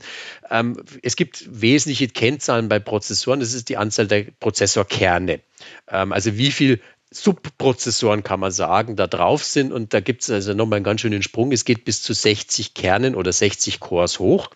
Ähm, 0.50 0.78
es 1.02 1.16
gibt 1.16 1.46
wesentliche 1.50 2.08
Kennzahlen 2.08 2.70
bei 2.70 2.80
Prozessoren, 2.80 3.40
das 3.40 3.54
ist 3.54 3.70
die 3.70 3.78
Anzahl 3.78 4.08
der 4.08 4.26
Prozessorkerne. 4.40 5.40
Ähm, 5.90 6.12
also 6.12 6.38
wie 6.38 6.52
viel 6.52 6.80
Subprozessoren, 7.16 8.24
kann 8.24 8.42
man 8.42 8.52
sagen, 8.52 8.98
da 8.98 9.08
drauf 9.08 9.44
sind. 9.44 9.72
Und 9.72 9.94
da 9.94 10.02
gibt 10.02 10.24
es 10.24 10.30
also 10.30 10.54
nochmal 10.54 10.78
einen 10.78 10.84
ganz 10.84 11.00
schönen 11.00 11.24
Sprung. 11.24 11.54
Es 11.54 11.64
geht 11.64 11.86
bis 11.86 12.02
zu 12.02 12.14
60 12.14 12.74
Kernen 12.74 13.16
oder 13.16 13.32
60 13.32 13.80
Cores 13.80 14.20
hoch. 14.20 14.50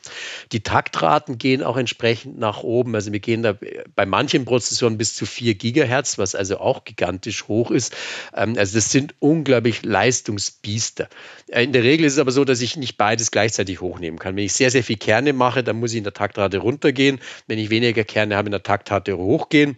Die 0.51 0.59
Taktraten 0.59 1.37
gehen 1.37 1.63
auch 1.63 1.77
entsprechend 1.77 2.37
nach 2.37 2.61
oben. 2.61 2.95
Also 2.95 3.13
wir 3.13 3.21
gehen 3.21 3.43
da 3.43 3.55
bei 3.95 4.05
manchen 4.05 4.43
Prozessoren 4.43 4.97
bis 4.97 5.15
zu 5.15 5.25
4 5.25 5.55
Gigahertz, 5.55 6.17
was 6.17 6.35
also 6.35 6.59
auch 6.59 6.83
gigantisch 6.83 7.47
hoch 7.47 7.71
ist. 7.71 7.95
Ähm, 8.35 8.55
also 8.57 8.75
das 8.75 8.91
sind 8.91 9.15
unglaublich 9.19 9.83
Leistungsbiester. 9.83 11.07
Äh, 11.47 11.63
in 11.63 11.71
der 11.71 11.83
Regel 11.83 12.05
ist 12.05 12.13
es 12.13 12.19
aber 12.19 12.31
so, 12.31 12.43
dass 12.43 12.59
ich 12.59 12.75
nicht 12.75 12.97
beides 12.97 13.31
gleichzeitig 13.31 13.79
hochnehmen 13.79 14.19
kann. 14.19 14.35
Wenn 14.35 14.43
ich 14.43 14.53
sehr, 14.53 14.69
sehr 14.69 14.83
viel 14.83 14.97
Kerne 14.97 15.31
mache, 15.31 15.63
dann 15.63 15.79
muss 15.79 15.91
ich 15.91 15.97
in 15.97 16.03
der 16.03 16.13
Taktrate 16.13 16.57
runtergehen. 16.57 17.19
Wenn 17.47 17.57
ich 17.57 17.69
weniger 17.69 18.03
Kerne 18.03 18.35
habe, 18.35 18.47
in 18.47 18.51
der 18.51 18.63
Taktrate 18.63 19.17
hochgehen. 19.17 19.77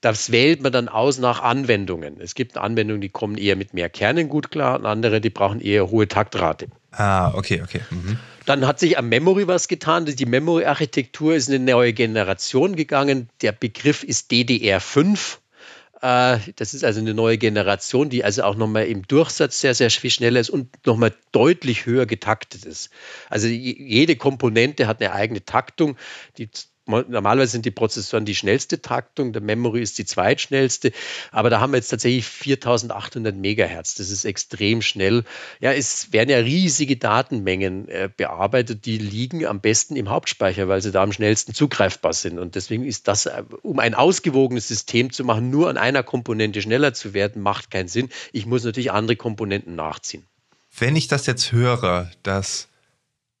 Das 0.00 0.30
wählt 0.30 0.62
man 0.62 0.72
dann 0.72 0.88
aus 0.88 1.18
nach 1.18 1.42
Anwendungen. 1.42 2.20
Es 2.20 2.34
gibt 2.34 2.56
Anwendungen, 2.56 3.00
die 3.00 3.08
kommen 3.08 3.36
eher 3.36 3.56
mit 3.56 3.74
mehr 3.74 3.88
Kernen 3.88 4.28
gut 4.28 4.50
klar 4.50 4.78
und 4.78 4.86
andere, 4.86 5.20
die 5.20 5.30
brauchen 5.30 5.60
eher 5.60 5.90
hohe 5.90 6.06
Taktrate. 6.06 6.68
Ah, 6.92 7.34
okay, 7.34 7.62
okay. 7.62 7.80
Mhm. 7.90 8.18
Dann 8.46 8.66
hat 8.66 8.78
sich 8.78 8.96
am 8.96 9.08
Memory 9.08 9.46
was 9.46 9.68
getan. 9.68 10.06
Die 10.06 10.24
Memory-Architektur 10.24 11.34
ist 11.34 11.48
in 11.48 11.56
eine 11.56 11.72
neue 11.72 11.92
Generation 11.92 12.76
gegangen. 12.76 13.28
Der 13.42 13.52
Begriff 13.52 14.02
ist 14.02 14.30
DDR5. 14.30 15.38
Äh, 16.00 16.38
das 16.56 16.74
ist 16.74 16.84
also 16.84 17.00
eine 17.00 17.12
neue 17.12 17.38
Generation, 17.38 18.08
die 18.08 18.24
also 18.24 18.44
auch 18.44 18.54
nochmal 18.54 18.86
im 18.86 19.06
Durchsatz 19.06 19.60
sehr, 19.60 19.74
sehr 19.74 19.90
viel 19.90 20.10
schneller 20.10 20.40
ist 20.40 20.50
und 20.50 20.86
nochmal 20.86 21.12
deutlich 21.32 21.86
höher 21.86 22.06
getaktet 22.06 22.64
ist. 22.64 22.90
Also 23.28 23.48
jede 23.48 24.16
Komponente 24.16 24.86
hat 24.86 25.02
eine 25.02 25.12
eigene 25.12 25.44
Taktung. 25.44 25.96
Die 26.38 26.48
normalerweise 26.88 27.52
sind 27.52 27.66
die 27.66 27.70
Prozessoren 27.70 28.24
die 28.24 28.34
schnellste 28.34 28.80
Taktung, 28.80 29.32
der 29.32 29.42
Memory 29.42 29.82
ist 29.82 29.98
die 29.98 30.04
zweitschnellste, 30.04 30.92
aber 31.30 31.50
da 31.50 31.60
haben 31.60 31.72
wir 31.72 31.76
jetzt 31.76 31.88
tatsächlich 31.88 32.26
4800 32.26 33.36
Megahertz. 33.36 33.94
Das 33.94 34.10
ist 34.10 34.24
extrem 34.24 34.82
schnell. 34.82 35.24
Ja, 35.60 35.72
es 35.72 36.12
werden 36.12 36.30
ja 36.30 36.38
riesige 36.38 36.96
Datenmengen 36.96 37.88
äh, 37.88 38.08
bearbeitet, 38.14 38.86
die 38.86 38.98
liegen 38.98 39.46
am 39.46 39.60
besten 39.60 39.96
im 39.96 40.08
Hauptspeicher, 40.08 40.68
weil 40.68 40.80
sie 40.80 40.90
da 40.90 41.02
am 41.02 41.12
schnellsten 41.12 41.54
zugreifbar 41.54 42.12
sind. 42.12 42.38
Und 42.38 42.54
deswegen 42.54 42.84
ist 42.84 43.08
das, 43.08 43.26
äh, 43.26 43.42
um 43.62 43.78
ein 43.78 43.94
ausgewogenes 43.94 44.68
System 44.68 45.12
zu 45.12 45.24
machen, 45.24 45.50
nur 45.50 45.68
an 45.68 45.76
einer 45.76 46.02
Komponente 46.02 46.62
schneller 46.62 46.94
zu 46.94 47.14
werden, 47.14 47.42
macht 47.42 47.70
keinen 47.70 47.88
Sinn. 47.88 48.08
Ich 48.32 48.46
muss 48.46 48.64
natürlich 48.64 48.92
andere 48.92 49.16
Komponenten 49.16 49.76
nachziehen. 49.76 50.26
Wenn 50.76 50.96
ich 50.96 51.08
das 51.08 51.26
jetzt 51.26 51.52
höre, 51.52 52.10
dass 52.22 52.68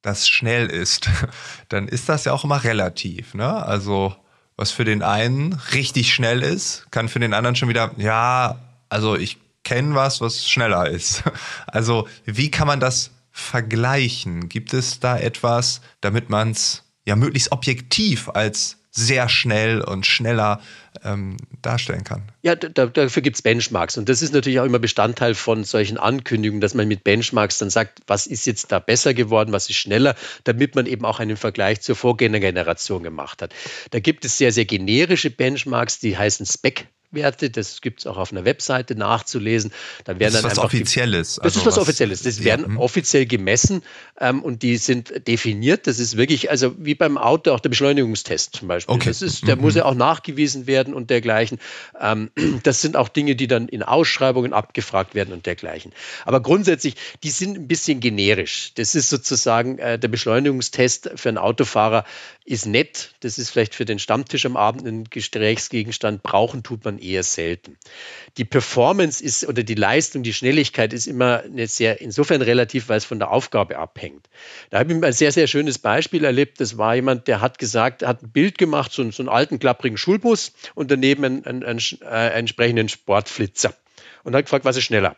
das 0.02 0.28
schnell 0.28 0.66
ist, 0.66 1.08
dann 1.68 1.88
ist 1.88 2.08
das 2.08 2.24
ja 2.24 2.32
auch 2.32 2.44
immer 2.44 2.64
relativ. 2.64 3.34
Ne? 3.34 3.64
Also 3.64 4.14
was 4.56 4.70
für 4.72 4.84
den 4.84 5.02
einen 5.02 5.52
richtig 5.72 6.12
schnell 6.12 6.42
ist, 6.42 6.86
kann 6.90 7.08
für 7.08 7.20
den 7.20 7.32
anderen 7.32 7.56
schon 7.56 7.68
wieder, 7.68 7.92
ja, 7.96 8.58
also 8.88 9.16
ich 9.16 9.38
kenne 9.62 9.94
was, 9.94 10.20
was 10.20 10.48
schneller 10.48 10.88
ist. 10.88 11.22
Also 11.66 12.08
wie 12.24 12.50
kann 12.50 12.66
man 12.66 12.80
das 12.80 13.10
vergleichen? 13.30 14.48
Gibt 14.48 14.72
es 14.72 14.98
da 15.00 15.16
etwas, 15.16 15.80
damit 16.00 16.30
man 16.30 16.52
es 16.52 16.84
ja 17.04 17.14
möglichst 17.14 17.52
objektiv 17.52 18.28
als 18.30 18.77
sehr 18.90 19.28
schnell 19.28 19.80
und 19.80 20.06
schneller 20.06 20.60
ähm, 21.04 21.36
darstellen 21.62 22.04
kann. 22.04 22.22
Ja, 22.42 22.54
da, 22.54 22.86
dafür 22.86 23.22
gibt 23.22 23.36
es 23.36 23.42
Benchmarks. 23.42 23.96
Und 23.96 24.08
das 24.08 24.22
ist 24.22 24.32
natürlich 24.32 24.60
auch 24.60 24.64
immer 24.64 24.78
Bestandteil 24.78 25.34
von 25.34 25.64
solchen 25.64 25.98
Ankündigungen, 25.98 26.60
dass 26.60 26.74
man 26.74 26.88
mit 26.88 27.04
Benchmarks 27.04 27.58
dann 27.58 27.70
sagt, 27.70 28.00
was 28.06 28.26
ist 28.26 28.46
jetzt 28.46 28.72
da 28.72 28.78
besser 28.78 29.14
geworden, 29.14 29.52
was 29.52 29.68
ist 29.68 29.76
schneller, 29.76 30.14
damit 30.44 30.74
man 30.74 30.86
eben 30.86 31.04
auch 31.04 31.20
einen 31.20 31.36
Vergleich 31.36 31.80
zur 31.80 31.96
Vorgängergeneration 31.96 33.02
gemacht 33.02 33.42
hat. 33.42 33.54
Da 33.90 34.00
gibt 34.00 34.24
es 34.24 34.38
sehr, 34.38 34.52
sehr 34.52 34.64
generische 34.64 35.30
Benchmarks, 35.30 36.00
die 36.00 36.16
heißen 36.16 36.46
Spec 36.46 36.88
Werte. 37.10 37.50
Das 37.50 37.80
gibt 37.80 38.00
es 38.00 38.06
auch 38.06 38.16
auf 38.16 38.32
einer 38.32 38.44
Webseite 38.44 38.94
nachzulesen. 38.94 39.72
Da 40.04 40.18
werden 40.18 40.32
das 40.32 40.34
ist 40.34 40.42
dann 40.42 40.50
was 40.50 40.58
Offizielles. 40.58 41.34
Die, 41.34 41.40
das 41.40 41.44
also 41.44 41.60
ist 41.60 41.66
was, 41.66 41.76
was, 41.76 41.82
Offizielles. 41.82 42.22
Das 42.22 42.38
ja. 42.38 42.44
werden 42.44 42.66
hm. 42.66 42.78
offiziell 42.78 43.26
gemessen 43.26 43.82
ähm, 44.20 44.42
und 44.42 44.62
die 44.62 44.76
sind 44.76 45.26
definiert. 45.26 45.86
Das 45.86 45.98
ist 45.98 46.16
wirklich, 46.16 46.50
also 46.50 46.74
wie 46.78 46.94
beim 46.94 47.18
Auto 47.18 47.52
auch 47.52 47.60
der 47.60 47.68
Beschleunigungstest 47.70 48.56
zum 48.56 48.68
Beispiel. 48.68 48.94
Okay. 48.94 49.08
Das 49.08 49.22
ist, 49.22 49.46
der 49.46 49.56
mhm. 49.56 49.62
muss 49.62 49.74
ja 49.74 49.84
auch 49.84 49.94
nachgewiesen 49.94 50.66
werden 50.66 50.94
und 50.94 51.10
dergleichen. 51.10 51.58
Ähm, 52.00 52.30
das 52.62 52.80
sind 52.80 52.96
auch 52.96 53.08
Dinge, 53.08 53.36
die 53.36 53.46
dann 53.46 53.68
in 53.68 53.82
Ausschreibungen 53.82 54.52
abgefragt 54.52 55.14
werden 55.14 55.32
und 55.32 55.46
dergleichen. 55.46 55.92
Aber 56.24 56.40
grundsätzlich, 56.40 56.94
die 57.22 57.30
sind 57.30 57.56
ein 57.56 57.68
bisschen 57.68 58.00
generisch. 58.00 58.72
Das 58.74 58.94
ist 58.94 59.08
sozusagen 59.08 59.78
äh, 59.78 59.98
der 59.98 60.08
Beschleunigungstest 60.08 61.10
für 61.16 61.28
einen 61.28 61.38
Autofahrer 61.38 62.04
ist 62.44 62.66
nett. 62.66 63.14
Das 63.20 63.38
ist 63.38 63.50
vielleicht 63.50 63.74
für 63.74 63.84
den 63.84 63.98
Stammtisch 63.98 64.46
am 64.46 64.56
Abend 64.56 64.86
ein 64.86 65.04
Gesprächsgegenstand. 65.04 66.22
Brauchen 66.22 66.62
tut 66.62 66.84
man 66.84 66.97
eher 66.98 67.22
selten. 67.22 67.76
Die 68.36 68.44
Performance 68.44 69.22
ist 69.22 69.46
oder 69.46 69.62
die 69.62 69.74
Leistung, 69.74 70.22
die 70.22 70.32
Schnelligkeit 70.32 70.92
ist 70.92 71.06
immer 71.06 71.42
eine 71.42 71.66
sehr 71.66 72.00
insofern 72.00 72.42
relativ, 72.42 72.88
weil 72.88 72.98
es 72.98 73.04
von 73.04 73.18
der 73.18 73.30
Aufgabe 73.30 73.78
abhängt. 73.78 74.28
Da 74.70 74.78
habe 74.78 74.92
ich 74.92 75.02
ein 75.02 75.12
sehr, 75.12 75.32
sehr 75.32 75.46
schönes 75.46 75.78
Beispiel 75.78 76.24
erlebt. 76.24 76.60
Das 76.60 76.78
war 76.78 76.94
jemand, 76.94 77.28
der 77.28 77.40
hat 77.40 77.58
gesagt, 77.58 78.02
hat 78.02 78.22
ein 78.22 78.30
Bild 78.30 78.58
gemacht, 78.58 78.92
so, 78.92 79.10
so 79.10 79.22
einen 79.22 79.28
alten, 79.28 79.58
klapprigen 79.58 79.96
Schulbus 79.96 80.52
und 80.74 80.90
daneben 80.90 81.24
einen, 81.24 81.44
einen, 81.44 81.64
einen, 81.64 81.80
äh, 82.02 82.06
einen 82.06 82.32
entsprechenden 82.32 82.88
Sportflitzer. 82.88 83.74
Und 84.24 84.34
hat 84.34 84.44
gefragt, 84.44 84.64
was 84.64 84.76
ist 84.76 84.84
schneller? 84.84 85.16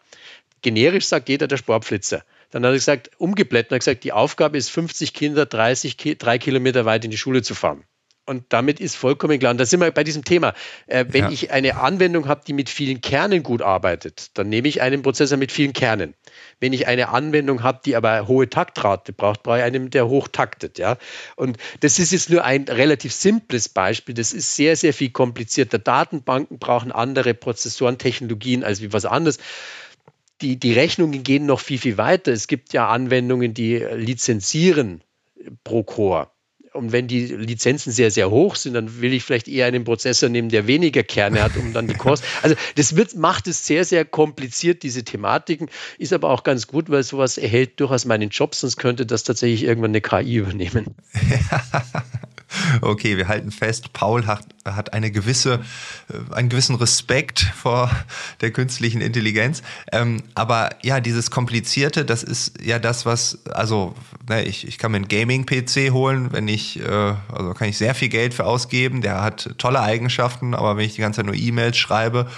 Generisch 0.62 1.06
sagt 1.06 1.28
jeder 1.28 1.48
der 1.48 1.56
Sportflitzer. 1.56 2.24
Dann 2.50 2.64
hat 2.64 2.72
er 2.72 2.74
gesagt, 2.74 3.10
umgeblättert, 3.18 3.72
hat 3.72 3.80
gesagt, 3.80 4.04
die 4.04 4.12
Aufgabe 4.12 4.58
ist, 4.58 4.70
50 4.70 5.14
Kinder 5.14 5.46
30, 5.46 5.96
drei 6.18 6.38
Kilometer 6.38 6.84
weit 6.84 7.04
in 7.04 7.10
die 7.10 7.18
Schule 7.18 7.42
zu 7.42 7.54
fahren. 7.54 7.84
Und 8.26 8.44
damit 8.50 8.78
ist 8.78 8.96
vollkommen 8.96 9.38
klar, 9.38 9.50
und 9.50 9.58
da 9.58 9.66
sind 9.66 9.80
wir 9.80 9.90
bei 9.90 10.04
diesem 10.04 10.24
Thema, 10.24 10.54
äh, 10.86 11.04
wenn 11.08 11.24
ja. 11.24 11.30
ich 11.30 11.50
eine 11.50 11.76
Anwendung 11.76 12.28
habe, 12.28 12.42
die 12.46 12.52
mit 12.52 12.68
vielen 12.68 13.00
Kernen 13.00 13.42
gut 13.42 13.60
arbeitet, 13.60 14.38
dann 14.38 14.48
nehme 14.48 14.68
ich 14.68 14.82
einen 14.82 15.02
Prozessor 15.02 15.36
mit 15.36 15.50
vielen 15.50 15.72
Kernen. 15.72 16.14
Wenn 16.60 16.72
ich 16.72 16.86
eine 16.86 17.08
Anwendung 17.08 17.62
habe, 17.62 17.80
die 17.84 17.96
aber 17.96 18.28
hohe 18.28 18.48
Taktrate 18.48 19.12
braucht, 19.12 19.42
brauche 19.42 19.58
ich 19.58 19.64
einen, 19.64 19.90
der 19.90 20.06
hoch 20.08 20.28
taktet. 20.28 20.78
Ja? 20.78 20.96
Und 21.34 21.56
das 21.80 21.98
ist 21.98 22.12
jetzt 22.12 22.30
nur 22.30 22.44
ein 22.44 22.64
relativ 22.64 23.12
simples 23.12 23.68
Beispiel. 23.68 24.14
Das 24.14 24.32
ist 24.32 24.54
sehr, 24.54 24.76
sehr 24.76 24.94
viel 24.94 25.10
komplizierter. 25.10 25.78
Datenbanken 25.78 26.58
brauchen 26.58 26.92
andere 26.92 27.34
Prozessorentechnologien 27.34 28.62
als 28.62 28.80
wie 28.80 28.92
was 28.92 29.06
anderes 29.06 29.38
die, 30.40 30.58
die 30.58 30.72
Rechnungen 30.72 31.22
gehen 31.22 31.46
noch 31.46 31.60
viel, 31.60 31.78
viel 31.78 31.98
weiter. 31.98 32.32
Es 32.32 32.46
gibt 32.46 32.72
ja 32.72 32.88
Anwendungen, 32.88 33.54
die 33.54 33.76
lizenzieren 33.76 35.02
pro 35.64 35.82
Core. 35.82 36.30
Und 36.72 36.92
wenn 36.92 37.08
die 37.08 37.26
Lizenzen 37.26 37.92
sehr, 37.92 38.10
sehr 38.10 38.30
hoch 38.30 38.54
sind, 38.54 38.74
dann 38.74 39.00
will 39.00 39.12
ich 39.12 39.24
vielleicht 39.24 39.48
eher 39.48 39.66
einen 39.66 39.82
Prozessor 39.84 40.28
nehmen, 40.28 40.50
der 40.50 40.66
weniger 40.66 41.02
Kerne 41.02 41.42
hat, 41.42 41.56
um 41.56 41.72
dann 41.72 41.88
die 41.88 41.94
Kosten. 41.94 42.26
Also 42.42 42.56
das 42.76 42.96
wird, 42.96 43.16
macht 43.16 43.48
es 43.48 43.66
sehr, 43.66 43.84
sehr 43.84 44.04
kompliziert, 44.04 44.82
diese 44.82 45.04
Thematiken. 45.04 45.68
Ist 45.98 46.12
aber 46.12 46.30
auch 46.30 46.42
ganz 46.42 46.66
gut, 46.66 46.88
weil 46.88 47.02
sowas 47.02 47.38
erhält 47.38 47.80
durchaus 47.80 48.04
meinen 48.04 48.30
Job, 48.30 48.54
sonst 48.54 48.76
könnte 48.76 49.04
das 49.04 49.24
tatsächlich 49.24 49.64
irgendwann 49.64 49.90
eine 49.90 50.00
KI 50.00 50.36
übernehmen. 50.36 50.94
Okay, 52.90 53.16
wir 53.16 53.28
halten 53.28 53.52
fest, 53.52 53.92
Paul 53.92 54.26
hat, 54.26 54.46
hat 54.64 54.92
eine 54.92 55.10
gewisse, 55.10 55.60
äh, 56.08 56.34
einen 56.34 56.48
gewissen 56.48 56.74
Respekt 56.74 57.40
vor 57.40 57.90
der 58.40 58.50
künstlichen 58.50 59.00
Intelligenz. 59.00 59.62
Ähm, 59.92 60.22
aber 60.34 60.70
ja, 60.82 61.00
dieses 61.00 61.30
Komplizierte, 61.30 62.04
das 62.04 62.22
ist 62.22 62.60
ja 62.62 62.78
das, 62.78 63.06
was, 63.06 63.46
also 63.46 63.94
ne, 64.28 64.44
ich, 64.44 64.66
ich 64.66 64.78
kann 64.78 64.90
mir 64.90 64.96
einen 64.96 65.08
Gaming-PC 65.08 65.92
holen, 65.92 66.32
wenn 66.32 66.48
ich, 66.48 66.80
äh, 66.80 67.14
also 67.32 67.54
kann 67.54 67.68
ich 67.68 67.78
sehr 67.78 67.94
viel 67.94 68.08
Geld 68.08 68.34
für 68.34 68.44
ausgeben, 68.44 69.02
der 69.02 69.22
hat 69.22 69.54
tolle 69.58 69.80
Eigenschaften, 69.80 70.54
aber 70.54 70.76
wenn 70.76 70.84
ich 70.84 70.94
die 70.94 71.00
ganze 71.00 71.18
Zeit 71.18 71.26
nur 71.26 71.36
E-Mails 71.36 71.76
schreibe, 71.76 72.28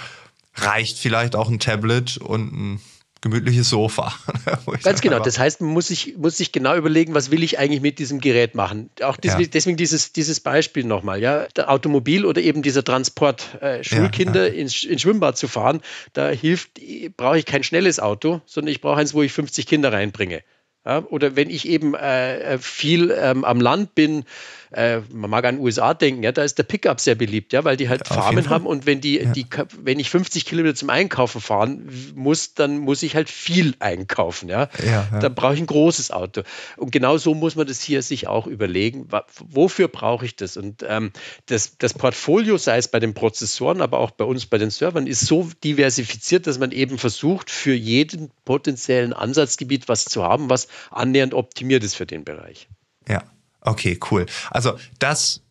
reicht 0.55 0.99
vielleicht 0.99 1.35
auch 1.35 1.49
ein 1.49 1.59
Tablet 1.59 2.17
und 2.17 2.53
ein 2.53 2.81
gemütliches 3.23 3.69
Sofa. 3.69 4.13
Ganz 4.83 5.01
genau. 5.01 5.19
Das 5.19 5.39
heißt, 5.39 5.61
man 5.61 5.71
muss 5.71 5.87
sich, 5.87 6.15
muss 6.17 6.37
sich 6.37 6.51
genau 6.51 6.75
überlegen, 6.75 7.15
was 7.15 7.31
will 7.31 7.41
ich 7.41 7.57
eigentlich 7.57 7.81
mit 7.81 7.97
diesem 7.97 8.19
Gerät 8.19 8.53
machen. 8.53 8.89
Auch 9.01 9.17
deswegen, 9.17 9.43
ja. 9.43 9.49
deswegen 9.51 9.77
dieses, 9.77 10.13
dieses 10.13 10.39
Beispiel 10.39 10.83
nochmal. 10.83 11.21
Ja? 11.21 11.47
Der 11.55 11.71
Automobil 11.71 12.25
oder 12.25 12.41
eben 12.41 12.61
dieser 12.61 12.83
Transport, 12.83 13.61
äh, 13.61 13.83
Schulkinder 13.83 14.47
ja, 14.47 14.53
ja. 14.53 14.61
Ins, 14.61 14.83
ins 14.83 15.01
Schwimmbad 15.01 15.37
zu 15.37 15.47
fahren, 15.47 15.81
da 16.11 16.29
hilft, 16.29 16.79
brauche 17.17 17.39
ich 17.39 17.45
kein 17.45 17.63
schnelles 17.63 17.99
Auto, 17.99 18.41
sondern 18.45 18.71
ich 18.71 18.81
brauche 18.81 18.99
eins, 18.99 19.13
wo 19.13 19.23
ich 19.23 19.31
50 19.31 19.65
Kinder 19.65 19.91
reinbringe. 19.91 20.43
Ja, 20.85 20.99
oder 21.05 21.37
wenn 21.37 21.49
ich 21.49 21.65
eben 21.67 21.95
äh, 21.95 22.39
äh, 22.39 22.57
viel 22.57 23.15
ähm, 23.17 23.45
am 23.45 23.61
Land 23.61 23.95
bin, 23.95 24.25
äh, 24.73 25.01
man 25.11 25.29
mag 25.29 25.45
an 25.45 25.59
USA 25.59 25.93
denken, 25.93 26.23
ja, 26.23 26.31
da 26.31 26.43
ist 26.43 26.57
der 26.57 26.63
Pickup 26.63 26.99
sehr 26.99 27.15
beliebt, 27.15 27.53
ja, 27.53 27.63
weil 27.63 27.77
die 27.77 27.89
halt 27.89 28.07
ja, 28.09 28.15
Farmen 28.15 28.49
haben 28.49 28.65
und 28.65 28.85
wenn 28.85 29.01
die, 29.01 29.19
ja. 29.19 29.31
die, 29.31 29.45
wenn 29.81 29.99
ich 29.99 30.09
50 30.09 30.45
Kilometer 30.45 30.75
zum 30.75 30.89
Einkaufen 30.89 31.41
fahren 31.41 31.89
muss, 32.15 32.53
dann 32.53 32.79
muss 32.79 33.03
ich 33.03 33.15
halt 33.15 33.29
viel 33.29 33.75
einkaufen, 33.79 34.49
ja. 34.49 34.69
ja, 34.83 35.07
ja. 35.11 35.19
Dann 35.19 35.35
brauche 35.35 35.53
ich 35.53 35.59
ein 35.59 35.67
großes 35.67 36.11
Auto. 36.11 36.41
Und 36.77 36.91
genau 36.91 37.17
so 37.17 37.33
muss 37.33 37.55
man 37.55 37.67
das 37.67 37.81
hier 37.81 38.01
sich 38.01 38.27
auch 38.27 38.47
überlegen, 38.47 39.07
wofür 39.39 39.87
brauche 39.87 40.25
ich 40.25 40.35
das? 40.35 40.57
Und 40.57 40.83
ähm, 40.87 41.11
das, 41.45 41.77
das 41.77 41.93
Portfolio, 41.93 42.57
sei 42.57 42.77
es 42.77 42.87
bei 42.87 42.99
den 42.99 43.13
Prozessoren, 43.13 43.81
aber 43.81 43.99
auch 43.99 44.11
bei 44.11 44.25
uns 44.25 44.45
bei 44.45 44.57
den 44.57 44.69
Servern, 44.69 45.07
ist 45.07 45.25
so 45.25 45.49
diversifiziert, 45.63 46.47
dass 46.47 46.59
man 46.59 46.71
eben 46.71 46.97
versucht, 46.97 47.49
für 47.49 47.73
jeden 47.73 48.31
potenziellen 48.45 49.13
Ansatzgebiet 49.13 49.87
was 49.87 50.05
zu 50.05 50.23
haben, 50.23 50.49
was 50.49 50.67
annähernd 50.91 51.33
optimiert 51.33 51.83
ist 51.83 51.95
für 51.95 52.05
den 52.05 52.23
Bereich. 52.23 52.67
Ja, 53.07 53.23
okay, 53.63 53.99
cool. 54.11 54.25
Also 54.51 54.77
das, 54.99 55.41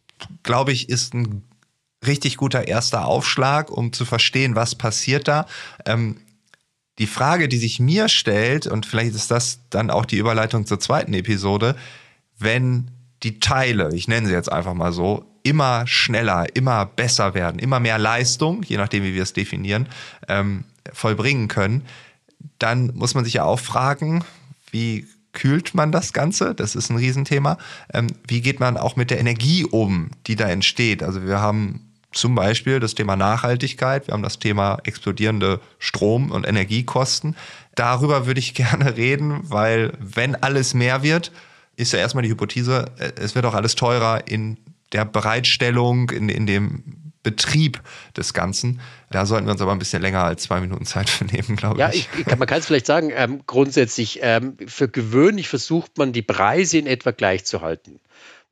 glaube 0.43 0.73
ich, 0.73 0.89
ist 0.89 1.15
ein 1.15 1.43
richtig 2.07 2.37
guter 2.37 2.69
erster 2.69 3.07
Aufschlag, 3.07 3.71
um 3.71 3.93
zu 3.93 4.05
verstehen, 4.05 4.57
was 4.57 4.75
passiert 4.75 5.29
da. 5.29 5.47
Ähm, 5.87 6.17
die 6.99 7.07
Frage, 7.07 7.49
die 7.49 7.59
sich 7.59 7.81
mir 7.81 8.09
stellt, 8.09 8.67
und 8.67 8.87
vielleicht 8.87 9.15
ist 9.15 9.31
das 9.31 9.61
dann 9.71 9.91
auch 9.91 10.05
die 10.05 10.19
Überleitung 10.19 10.67
zur 10.67 10.79
zweiten 10.79 11.15
Episode, 11.15 11.77
wenn 12.39 12.91
die 13.23 13.41
Teile, 13.41 13.95
ich 13.95 14.09
nenne 14.09 14.27
sie 14.27 14.33
jetzt 14.33 14.53
einfach 14.53 14.75
mal 14.75 14.93
so, 14.93 15.25
immer 15.43 15.87
schneller, 15.87 16.55
immer 16.55 16.87
besser 16.87 17.35
werden, 17.35 17.59
immer 17.59 17.81
mehr 17.81 17.99
Leistung, 17.99 18.63
je 18.63 18.77
nachdem, 18.77 19.03
wie 19.03 19.15
wir 19.15 19.23
es 19.23 19.33
definieren, 19.33 19.89
ähm, 20.29 20.65
vollbringen 20.93 21.49
können, 21.49 21.87
dann 22.59 22.93
muss 22.95 23.15
man 23.15 23.25
sich 23.25 23.35
ja 23.35 23.45
auch 23.45 23.59
fragen, 23.59 24.25
wie 24.71 25.07
kühlt 25.33 25.75
man 25.75 25.93
das 25.93 26.13
Ganze? 26.13 26.55
Das 26.55 26.75
ist 26.75 26.91
ein 26.91 26.97
Riesenthema. 26.97 27.59
Ähm, 27.93 28.09
wie 28.27 28.41
geht 28.41 28.61
man 28.61 28.77
auch 28.77 28.97
mit 28.97 29.11
der 29.11 29.19
Energie 29.21 29.65
um, 29.65 30.11
die 30.27 30.37
da 30.37 30.49
entsteht? 30.49 31.03
Also 31.03 31.25
wir 31.25 31.41
haben 31.41 31.81
zum 32.13 32.35
Beispiel 32.35 32.79
das 32.79 32.95
Thema 32.95 33.17
Nachhaltigkeit, 33.17 34.07
wir 34.07 34.13
haben 34.13 34.23
das 34.23 34.39
Thema 34.39 34.79
explodierende 34.85 35.61
Strom- 35.79 36.31
und 36.31 36.47
Energiekosten. 36.47 37.37
Darüber 37.75 38.27
würde 38.27 38.41
ich 38.41 38.55
gerne 38.55 38.97
reden, 38.97 39.41
weil 39.45 39.93
wenn 39.99 40.35
alles 40.37 40.75
mehr 40.75 41.03
wird, 41.03 41.33
ist 41.77 41.93
ja 41.93 41.99
erstmal 41.99 42.23
die 42.23 42.31
Hypothese, 42.31 42.87
äh, 42.99 43.13
es 43.17 43.35
wird 43.35 43.47
auch 43.47 43.55
alles 43.55 43.75
teurer 43.75 44.29
in 44.29 44.59
der 44.93 45.07
Bereitstellung, 45.07 46.11
in, 46.11 46.29
in 46.29 46.47
dem 46.47 46.83
Betrieb 47.23 47.81
des 48.17 48.35
Ganzen. 48.35 48.81
Da 49.11 49.27
sollten 49.27 49.47
wir 49.47 49.53
uns 49.53 49.61
aber 49.61 49.73
ein 49.73 49.79
bisschen 49.79 50.03
länger 50.03 50.25
als 50.25 50.43
zwei 50.43 50.61
Minuten 50.61 50.85
Zeit 50.85 51.09
für 51.09 51.25
nehmen, 51.25 51.57
glaube 51.57 51.79
ja, 51.79 51.91
ich. 51.93 52.09
Ja, 52.27 52.37
man 52.37 52.49
kann 52.49 52.59
es 52.59 52.67
vielleicht 52.67 52.87
sagen, 52.87 53.11
ähm, 53.15 53.43
grundsätzlich, 53.47 54.21
ähm, 54.23 54.57
für 54.67 54.89
gewöhnlich 54.89 55.49
versucht 55.49 55.99
man 55.99 56.13
die 56.13 56.23
Preise 56.23 56.79
in 56.79 56.87
etwa 56.87 57.13
gleich 57.13 57.45
zu 57.45 57.61
halten. 57.61 58.01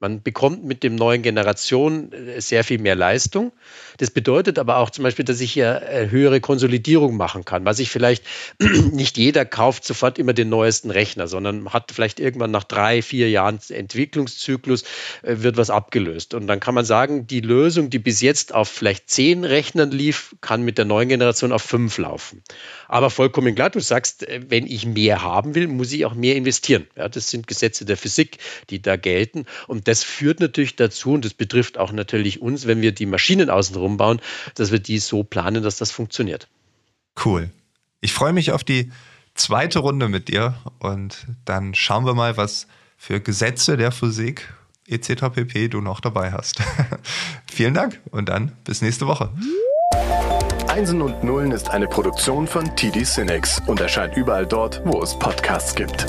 Man 0.00 0.23
bekommt 0.23 0.64
mit 0.64 0.83
dem 0.83 0.95
neuen 0.95 1.21
Generation 1.21 2.11
äh, 2.12 2.40
sehr 2.40 2.64
viel 2.64 2.78
mehr 2.78 2.97
Leistung. 2.97 3.52
Das 3.99 4.11
bedeutet 4.11 4.59
aber 4.59 4.78
auch 4.78 4.88
zum 4.88 5.04
Beispiel, 5.04 5.26
dass 5.26 5.42
ich 5.42 5.52
hier 5.52 5.83
äh, 5.83 6.09
höhere 6.11 6.40
Konsolidierung 6.40 7.19
machen 7.19 7.45
kann, 7.45 7.66
was 7.66 7.78
ich 7.80 7.90
vielleicht 7.90 8.25
nicht 8.92 9.19
jeder 9.19 9.45
kauft 9.45 9.85
sofort 9.85 10.19
immer 10.19 10.33
den 10.33 10.49
neuesten 10.49 10.90
Rechner, 10.90 11.28
sondern 11.28 11.75
hat 11.75 11.92
vielleicht 11.92 12.19
irgendwann 12.19 12.50
nach 12.50 12.64
drei, 12.64 13.02
vier 13.02 13.28
Jahren 13.28 13.59
Entwicklungszyklus 13.69 14.85
äh, 15.23 15.37
wird 15.42 15.59
was 15.59 15.69
abgelöst. 15.69 16.33
Und 16.33 16.47
dann 16.47 16.61
kann 16.61 16.75
man 16.75 16.87
sagen, 16.87 17.26
die 17.26 17.42
Lösung, 17.42 17.90
die 17.90 17.99
bis 17.99 18.23
jetzt 18.23 18.54
auf 18.54 18.71
vielleicht 18.71 19.11
zehn 19.11 19.45
Rechnern 19.45 19.90
lief, 19.90 20.35
kann 20.40 20.62
mit 20.62 20.78
der 20.78 20.87
neuen 20.87 21.11
Generation 21.11 21.52
auf 21.52 21.62
fünf 21.62 21.99
laufen. 21.99 22.42
Aber 22.88 23.11
vollkommen 23.11 23.54
klar, 23.54 23.69
du 23.69 23.80
sagst, 23.80 24.26
wenn 24.49 24.66
ich 24.66 24.87
mehr 24.87 25.23
haben 25.23 25.54
will, 25.54 25.69
muss 25.69 25.92
ich 25.92 26.07
auch 26.07 26.14
mehr 26.14 26.37
investieren. 26.37 26.87
Ja, 26.97 27.11
das 27.11 27.28
sind 27.28 27.47
Gesetze 27.47 27.85
der 27.85 27.99
Physik, 27.99 28.38
die 28.71 28.80
da 28.80 28.97
gelten. 28.97 29.45
Und 29.66 29.89
das 29.90 30.04
führt 30.04 30.38
natürlich 30.38 30.76
dazu, 30.76 31.14
und 31.14 31.25
das 31.25 31.35
betrifft 31.35 31.76
auch 31.76 31.90
natürlich 31.90 32.40
uns, 32.40 32.68
wenn 32.68 32.80
wir 32.80 32.92
die 32.92 33.06
Maschinen 33.06 33.50
außenrum 33.50 33.97
bauen, 33.97 34.20
dass 34.54 34.70
wir 34.70 34.78
die 34.78 35.00
so 35.00 35.25
planen, 35.25 35.64
dass 35.64 35.78
das 35.78 35.90
funktioniert. 35.90 36.47
Cool. 37.25 37.50
Ich 38.00 38.12
freue 38.12 38.32
mich 38.32 38.52
auf 38.52 38.62
die 38.62 38.92
zweite 39.35 39.80
Runde 39.80 40.09
mit 40.09 40.28
dir 40.28 40.54
und 40.78 41.26
dann 41.44 41.75
schauen 41.75 42.06
wir 42.06 42.14
mal, 42.14 42.37
was 42.37 42.68
für 42.97 43.18
Gesetze 43.20 43.76
der 43.76 43.90
Physik 43.90 44.54
etc. 44.87 45.25
pp. 45.35 45.66
du 45.66 45.80
noch 45.80 45.99
dabei 45.99 46.31
hast. 46.31 46.62
Vielen 47.50 47.74
Dank 47.74 48.00
und 48.12 48.29
dann 48.29 48.53
bis 48.62 48.83
nächste 48.83 49.09
Woche. 49.09 49.33
Einsen 50.68 51.03
und 51.03 51.24
Nullen 51.24 51.50
ist 51.50 51.68
eine 51.68 51.88
Produktion 51.88 52.46
von 52.46 52.76
TD 52.76 53.05
Cinex 53.05 53.61
und 53.66 53.81
erscheint 53.81 54.16
überall 54.16 54.46
dort, 54.46 54.83
wo 54.85 55.03
es 55.03 55.18
Podcasts 55.18 55.74
gibt. 55.74 56.07